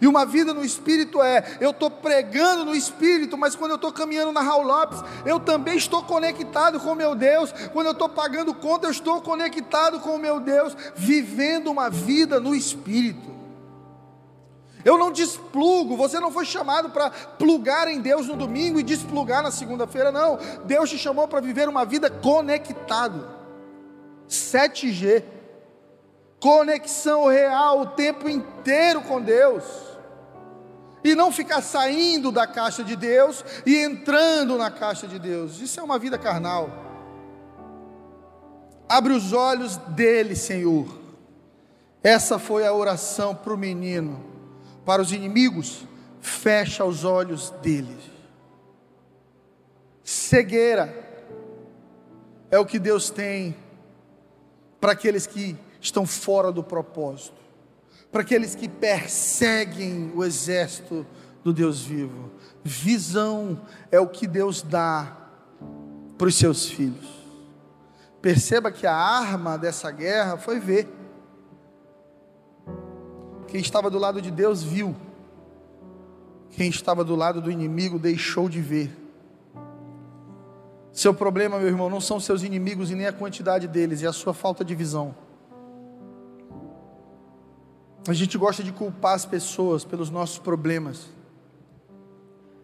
[0.00, 3.92] E uma vida no Espírito é, eu estou pregando no Espírito, mas quando eu estou
[3.92, 7.52] caminhando na Raul Lopes, eu também estou conectado com o meu Deus.
[7.72, 12.38] Quando eu estou pagando conta, eu estou conectado com o meu Deus, vivendo uma vida
[12.40, 13.38] no Espírito.
[14.84, 19.42] Eu não desplugo, você não foi chamado para plugar em Deus no domingo e desplugar
[19.42, 20.38] na segunda-feira, não.
[20.64, 23.28] Deus te chamou para viver uma vida conectado.
[24.28, 25.37] 7G
[26.40, 29.64] conexão real o tempo inteiro com Deus,
[31.02, 35.78] e não ficar saindo da caixa de Deus e entrando na caixa de Deus, isso
[35.78, 36.70] é uma vida carnal.
[38.88, 40.98] Abre os olhos dele, Senhor.
[42.02, 44.24] Essa foi a oração para o menino.
[44.84, 45.84] Para os inimigos,
[46.20, 48.10] fecha os olhos deles.
[50.02, 51.06] Cegueira
[52.50, 53.54] é o que Deus tem
[54.80, 57.36] para aqueles que estão fora do propósito,
[58.10, 61.06] para aqueles que perseguem o exército
[61.44, 62.30] do Deus vivo.
[62.64, 63.60] Visão
[63.90, 65.16] é o que Deus dá
[66.16, 67.06] para os seus filhos.
[68.20, 70.88] Perceba que a arma dessa guerra foi ver.
[73.46, 74.94] Quem estava do lado de Deus viu.
[76.50, 78.90] Quem estava do lado do inimigo deixou de ver.
[80.92, 84.12] Seu problema, meu irmão, não são seus inimigos e nem a quantidade deles, é a
[84.12, 85.14] sua falta de visão.
[88.08, 91.10] A gente gosta de culpar as pessoas pelos nossos problemas.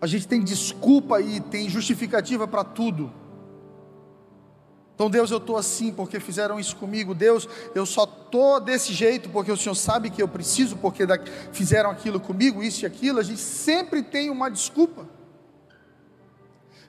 [0.01, 3.13] A gente tem desculpa e tem justificativa para tudo.
[4.95, 7.15] Então, Deus, eu estou assim porque fizeram isso comigo.
[7.15, 11.03] Deus, eu só estou desse jeito porque o Senhor sabe que eu preciso, porque
[11.53, 13.19] fizeram aquilo comigo, isso e aquilo.
[13.19, 15.07] A gente sempre tem uma desculpa.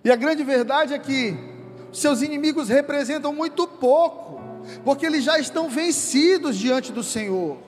[0.01, 1.38] E a grande verdade é que
[1.91, 4.39] seus inimigos representam muito pouco,
[4.86, 7.64] porque eles já estão vencidos diante do Senhor.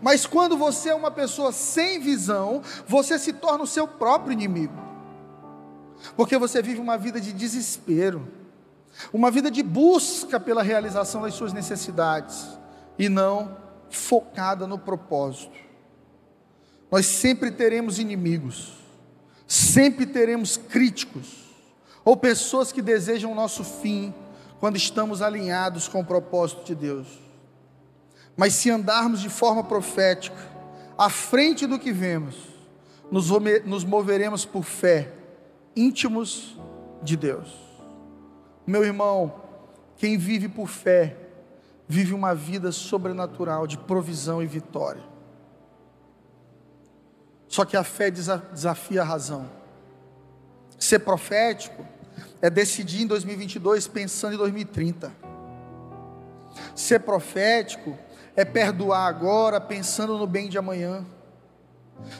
[0.00, 4.74] Mas quando você é uma pessoa sem visão, você se torna o seu próprio inimigo.
[6.16, 8.26] Porque você vive uma vida de desespero,
[9.12, 12.48] uma vida de busca pela realização das suas necessidades
[12.98, 13.56] e não
[13.90, 15.56] focada no propósito.
[16.90, 18.72] Nós sempre teremos inimigos,
[19.46, 21.42] sempre teremos críticos
[22.04, 24.12] ou pessoas que desejam o nosso fim
[24.60, 27.06] quando estamos alinhados com o propósito de Deus.
[28.36, 30.36] Mas se andarmos de forma profética,
[30.96, 32.36] à frente do que vemos,
[33.10, 35.12] nos moveremos por fé,
[35.76, 36.58] íntimos
[37.02, 37.54] de Deus.
[38.66, 39.42] Meu irmão,
[39.96, 41.16] quem vive por fé,
[41.86, 45.02] vive uma vida sobrenatural de provisão e vitória.
[47.48, 49.50] Só que a fé desafia a razão.
[50.78, 51.86] Ser profético
[52.40, 55.12] é decidir em 2022 pensando em 2030.
[56.74, 57.96] Ser profético
[58.36, 61.04] é perdoar agora, pensando no bem de amanhã.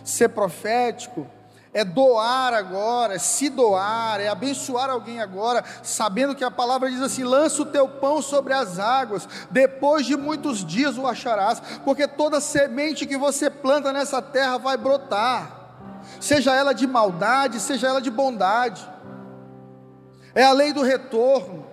[0.05, 1.27] Ser profético
[1.75, 7.01] é doar agora, é se doar, é abençoar alguém agora, sabendo que a palavra diz
[7.01, 12.07] assim: lança o teu pão sobre as águas, depois de muitos dias o acharás, porque
[12.07, 15.51] toda semente que você planta nessa terra vai brotar,
[16.21, 18.87] seja ela de maldade, seja ela de bondade,
[20.35, 21.65] é a lei do retorno,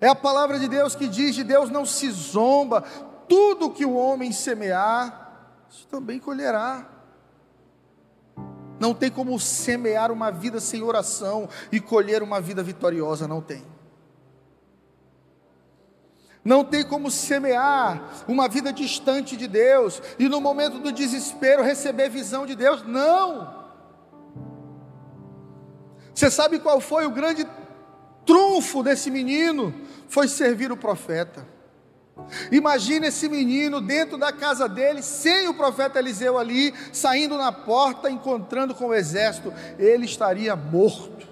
[0.00, 2.84] é a palavra de Deus que diz: de Deus não se zomba,
[3.28, 6.88] tudo que o homem semear, isso também colherá.
[8.78, 13.64] Não tem como semear uma vida sem oração e colher uma vida vitoriosa, não tem.
[16.44, 22.08] Não tem como semear uma vida distante de Deus e no momento do desespero receber
[22.08, 23.66] visão de Deus, não.
[26.14, 27.46] Você sabe qual foi o grande
[28.24, 29.74] trunfo desse menino?
[30.08, 31.55] Foi servir o profeta.
[32.50, 38.10] Imagine esse menino dentro da casa dele, sem o profeta Eliseu ali, saindo na porta,
[38.10, 41.26] encontrando com o exército, ele estaria morto.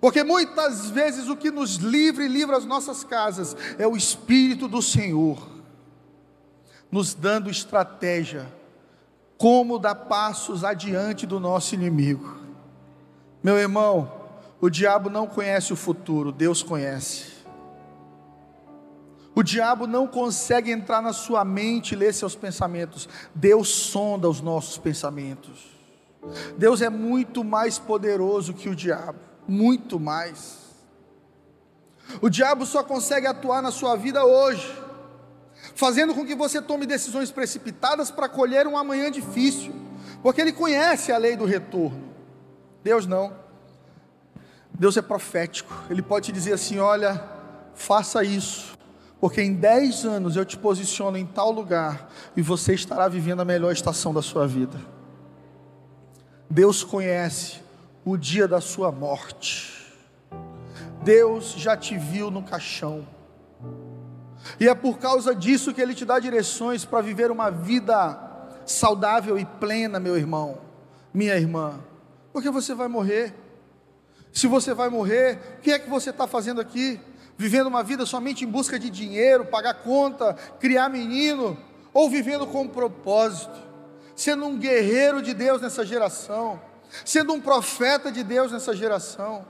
[0.00, 4.66] Porque muitas vezes o que nos livra e livra as nossas casas é o Espírito
[4.66, 5.46] do Senhor,
[6.90, 8.46] nos dando estratégia,
[9.36, 12.38] como dar passos adiante do nosso inimigo.
[13.42, 14.10] Meu irmão,
[14.60, 17.29] o diabo não conhece o futuro, Deus conhece.
[19.40, 23.08] O diabo não consegue entrar na sua mente e ler seus pensamentos.
[23.34, 25.66] Deus sonda os nossos pensamentos.
[26.58, 29.18] Deus é muito mais poderoso que o diabo,
[29.48, 30.58] muito mais.
[32.20, 34.78] O diabo só consegue atuar na sua vida hoje,
[35.74, 39.74] fazendo com que você tome decisões precipitadas para colher um amanhã difícil,
[40.22, 42.12] porque ele conhece a lei do retorno.
[42.84, 43.34] Deus não.
[44.70, 45.72] Deus é profético.
[45.88, 47.24] Ele pode te dizer assim: olha,
[47.72, 48.78] faça isso
[49.20, 53.44] porque em 10 anos eu te posiciono em tal lugar e você estará vivendo a
[53.44, 54.80] melhor estação da sua vida.
[56.48, 57.60] Deus conhece
[58.04, 59.94] o dia da sua morte.
[61.04, 63.06] Deus já te viu no caixão.
[64.58, 68.18] E é por causa disso que Ele te dá direções para viver uma vida
[68.64, 70.58] saudável e plena, meu irmão,
[71.12, 71.78] minha irmã.
[72.32, 73.34] Porque você vai morrer.
[74.32, 77.00] Se você vai morrer, o que é que você está fazendo aqui?
[77.40, 81.56] Vivendo uma vida somente em busca de dinheiro, pagar conta, criar menino,
[81.90, 83.58] ou vivendo com um propósito,
[84.14, 86.60] sendo um guerreiro de Deus nessa geração,
[87.02, 89.46] sendo um profeta de Deus nessa geração.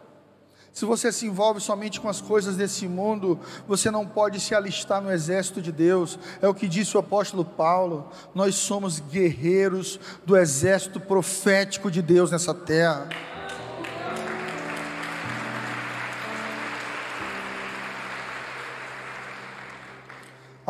[0.72, 5.02] Se você se envolve somente com as coisas desse mundo, você não pode se alistar
[5.02, 6.16] no exército de Deus.
[6.40, 8.08] É o que disse o apóstolo Paulo.
[8.32, 13.08] Nós somos guerreiros do exército profético de Deus nessa terra.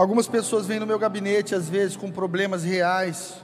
[0.01, 3.35] Algumas pessoas vêm no meu gabinete, às vezes, com problemas reais.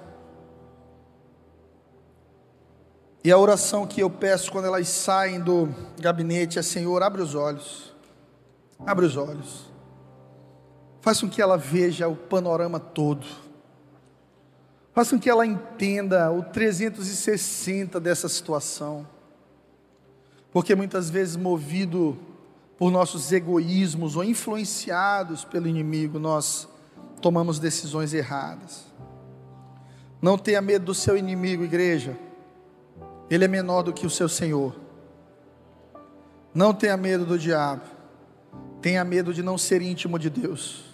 [3.22, 5.68] E a oração que eu peço quando elas saem do
[6.00, 7.94] gabinete é: Senhor, abre os olhos.
[8.86, 9.70] Abre os olhos.
[11.02, 13.26] Faça com que ela veja o panorama todo.
[14.94, 19.06] Faça com que ela entenda o 360 dessa situação.
[20.50, 22.18] Porque muitas vezes, movido
[22.78, 26.68] por nossos egoísmos ou influenciados pelo inimigo, nós
[27.20, 28.84] tomamos decisões erradas.
[30.20, 32.18] Não tenha medo do seu inimigo, igreja.
[33.30, 34.74] Ele é menor do que o seu Senhor.
[36.54, 37.82] Não tenha medo do diabo.
[38.80, 40.84] Tenha medo de não ser íntimo de Deus.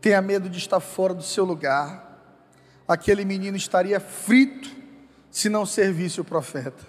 [0.00, 2.10] Tenha medo de estar fora do seu lugar.
[2.86, 4.70] Aquele menino estaria frito
[5.30, 6.84] se não servisse o profeta.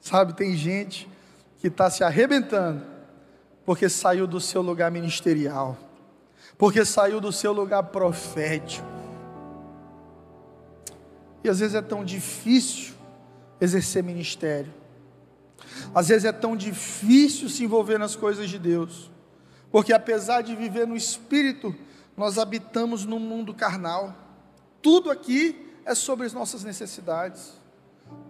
[0.00, 1.08] Sabe, tem gente
[1.62, 2.84] que está se arrebentando,
[3.64, 5.78] porque saiu do seu lugar ministerial,
[6.58, 8.84] porque saiu do seu lugar profético.
[11.44, 12.94] E às vezes é tão difícil
[13.60, 14.74] exercer ministério,
[15.94, 19.08] às vezes é tão difícil se envolver nas coisas de Deus,
[19.70, 21.72] porque apesar de viver no espírito,
[22.16, 24.16] nós habitamos num mundo carnal,
[24.82, 27.52] tudo aqui é sobre as nossas necessidades.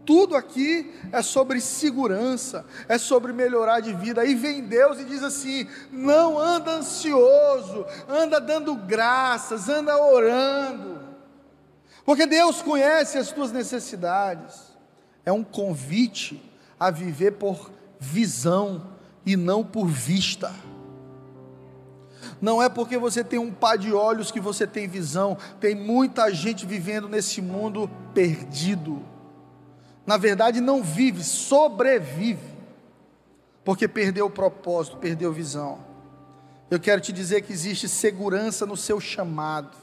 [0.04, 4.22] Tudo aqui é sobre segurança, é sobre melhorar de vida.
[4.22, 11.00] Aí vem Deus e diz assim: não anda ansioso, anda dando graças, anda orando,
[12.04, 14.72] porque Deus conhece as tuas necessidades.
[15.24, 16.42] É um convite
[16.80, 17.70] a viver por
[18.00, 18.88] visão
[19.24, 20.52] e não por vista.
[22.40, 26.34] Não é porque você tem um par de olhos que você tem visão, tem muita
[26.34, 29.11] gente vivendo nesse mundo perdido
[30.12, 32.52] na verdade não vive, sobrevive,
[33.64, 35.78] porque perdeu o propósito, perdeu visão.
[36.70, 39.74] Eu quero te dizer que existe segurança no seu chamado,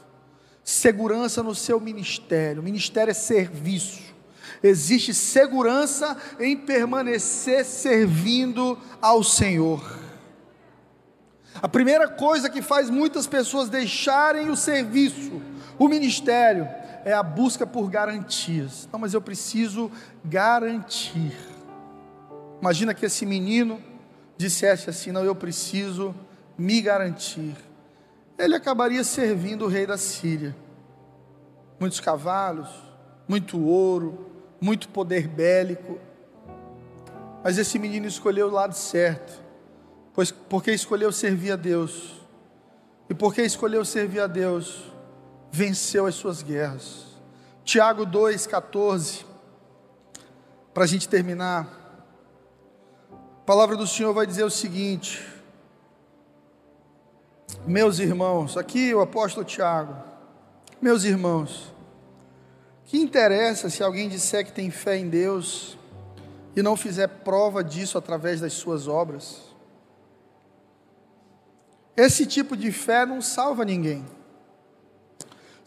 [0.62, 2.62] segurança no seu ministério.
[2.62, 4.14] Ministério é serviço.
[4.62, 9.98] Existe segurança em permanecer servindo ao Senhor.
[11.60, 15.42] A primeira coisa que faz muitas pessoas deixarem o serviço,
[15.76, 16.68] o ministério,
[17.04, 18.88] é a busca por garantias.
[18.92, 19.90] Não, mas eu preciso
[20.24, 21.36] garantir.
[22.60, 23.80] Imagina que esse menino
[24.36, 26.14] dissesse assim: Não, eu preciso
[26.56, 27.54] me garantir.
[28.38, 30.56] Ele acabaria servindo o rei da Síria.
[31.78, 32.68] Muitos cavalos,
[33.28, 34.30] muito ouro,
[34.60, 35.98] muito poder bélico.
[37.42, 39.42] Mas esse menino escolheu o lado certo,
[40.12, 42.20] pois porque escolheu servir a Deus.
[43.08, 44.89] E porque escolheu servir a Deus,
[45.50, 47.06] venceu as suas guerras.
[47.64, 49.24] Tiago 2,14,
[50.72, 51.78] para a gente terminar.
[53.12, 55.26] A palavra do Senhor vai dizer o seguinte:
[57.66, 59.96] Meus irmãos, aqui o apóstolo Tiago,
[60.80, 61.74] meus irmãos,
[62.84, 65.76] que interessa se alguém disser que tem fé em Deus
[66.56, 69.42] e não fizer prova disso através das suas obras?
[71.96, 74.04] Esse tipo de fé não salva ninguém.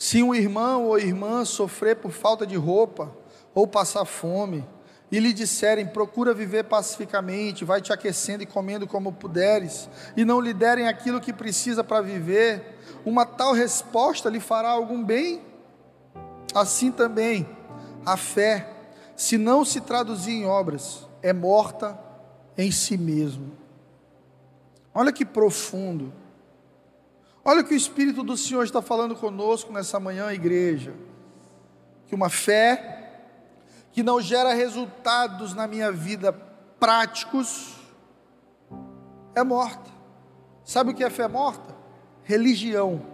[0.04, 3.10] Se um irmão ou irmã sofrer por falta de roupa
[3.56, 4.68] ou passar fome,
[5.10, 10.42] e lhe disserem: procura viver pacificamente, vai te aquecendo e comendo como puderes, e não
[10.42, 15.42] lhe derem aquilo que precisa para viver, uma tal resposta lhe fará algum bem?
[16.54, 17.48] Assim também,
[18.06, 18.72] a fé,
[19.16, 21.98] se não se traduzir em obras, é morta
[22.58, 23.54] em si mesmo.
[24.94, 26.12] Olha que profundo.
[27.46, 30.94] Olha o que o Espírito do Senhor está falando conosco nessa manhã, igreja.
[32.08, 33.02] Que uma fé
[33.92, 36.34] que não gera resultados na minha vida
[36.80, 37.76] práticos,
[39.36, 39.92] é morta.
[40.64, 41.76] Sabe o que é fé morta?
[42.24, 43.06] Religião.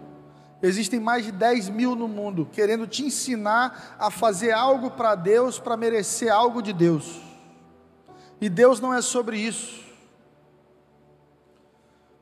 [0.62, 5.58] Existem mais de 10 mil no mundo querendo te ensinar a fazer algo para Deus
[5.58, 7.20] para merecer algo de Deus.
[8.40, 9.89] E Deus não é sobre isso.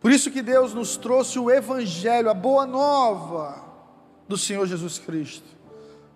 [0.00, 3.64] Por isso que Deus nos trouxe o Evangelho, a boa nova
[4.28, 5.58] do Senhor Jesus Cristo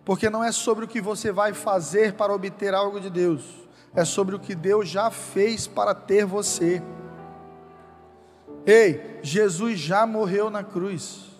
[0.04, 3.42] porque não é sobre o que você vai fazer para obter algo de Deus,
[3.94, 6.82] é sobre o que Deus já fez para ter você.
[8.66, 11.30] Ei, Jesus já morreu na cruz,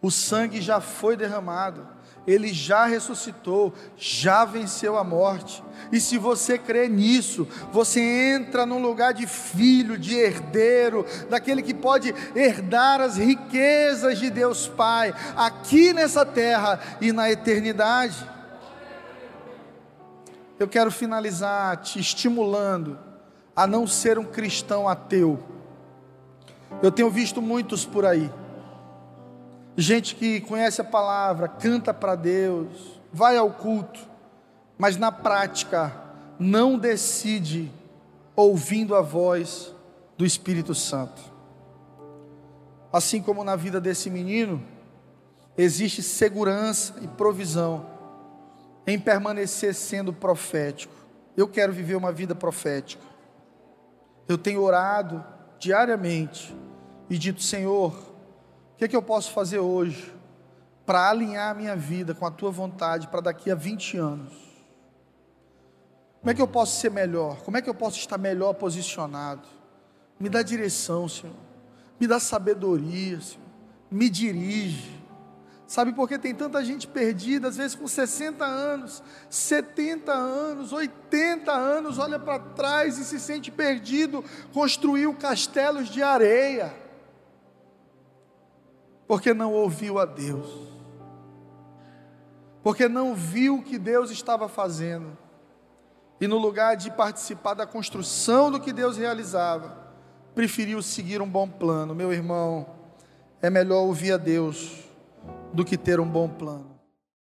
[0.00, 1.86] o sangue já foi derramado,
[2.26, 5.62] ele já ressuscitou, já venceu a morte.
[5.90, 11.74] E se você crê nisso, você entra num lugar de filho, de herdeiro, daquele que
[11.74, 18.30] pode herdar as riquezas de Deus Pai, aqui nessa terra e na eternidade.
[20.58, 22.98] Eu quero finalizar te estimulando
[23.54, 25.42] a não ser um cristão ateu.
[26.82, 28.30] Eu tenho visto muitos por aí
[29.76, 34.00] gente que conhece a palavra, canta para Deus, vai ao culto,
[34.78, 35.92] mas na prática
[36.38, 37.70] não decide
[38.34, 39.74] ouvindo a voz
[40.16, 41.22] do Espírito Santo.
[42.92, 44.62] Assim como na vida desse menino,
[45.56, 47.86] existe segurança e provisão
[48.86, 50.94] em permanecer sendo profético.
[51.36, 53.02] Eu quero viver uma vida profética.
[54.28, 55.24] Eu tenho orado
[55.58, 56.54] diariamente
[57.08, 58.11] e dito: Senhor,
[58.82, 60.12] que, que eu posso fazer hoje
[60.84, 64.32] para alinhar a minha vida com a tua vontade para daqui a 20 anos?
[66.20, 67.42] Como é que eu posso ser melhor?
[67.42, 69.46] Como é que eu posso estar melhor posicionado?
[70.18, 71.36] Me dá direção, Senhor.
[72.00, 73.46] Me dá sabedoria, Senhor.
[73.88, 75.00] Me dirige.
[75.64, 81.52] Sabe por que tem tanta gente perdida, às vezes com 60 anos, 70 anos, 80
[81.52, 86.81] anos, olha para trás e se sente perdido, construiu castelos de areia
[89.12, 90.48] porque não ouviu a Deus,
[92.62, 95.18] porque não viu o que Deus estava fazendo,
[96.18, 99.76] e no lugar de participar da construção do que Deus realizava,
[100.34, 101.94] preferiu seguir um bom plano.
[101.94, 102.66] Meu irmão,
[103.42, 104.82] é melhor ouvir a Deus
[105.52, 106.71] do que ter um bom plano.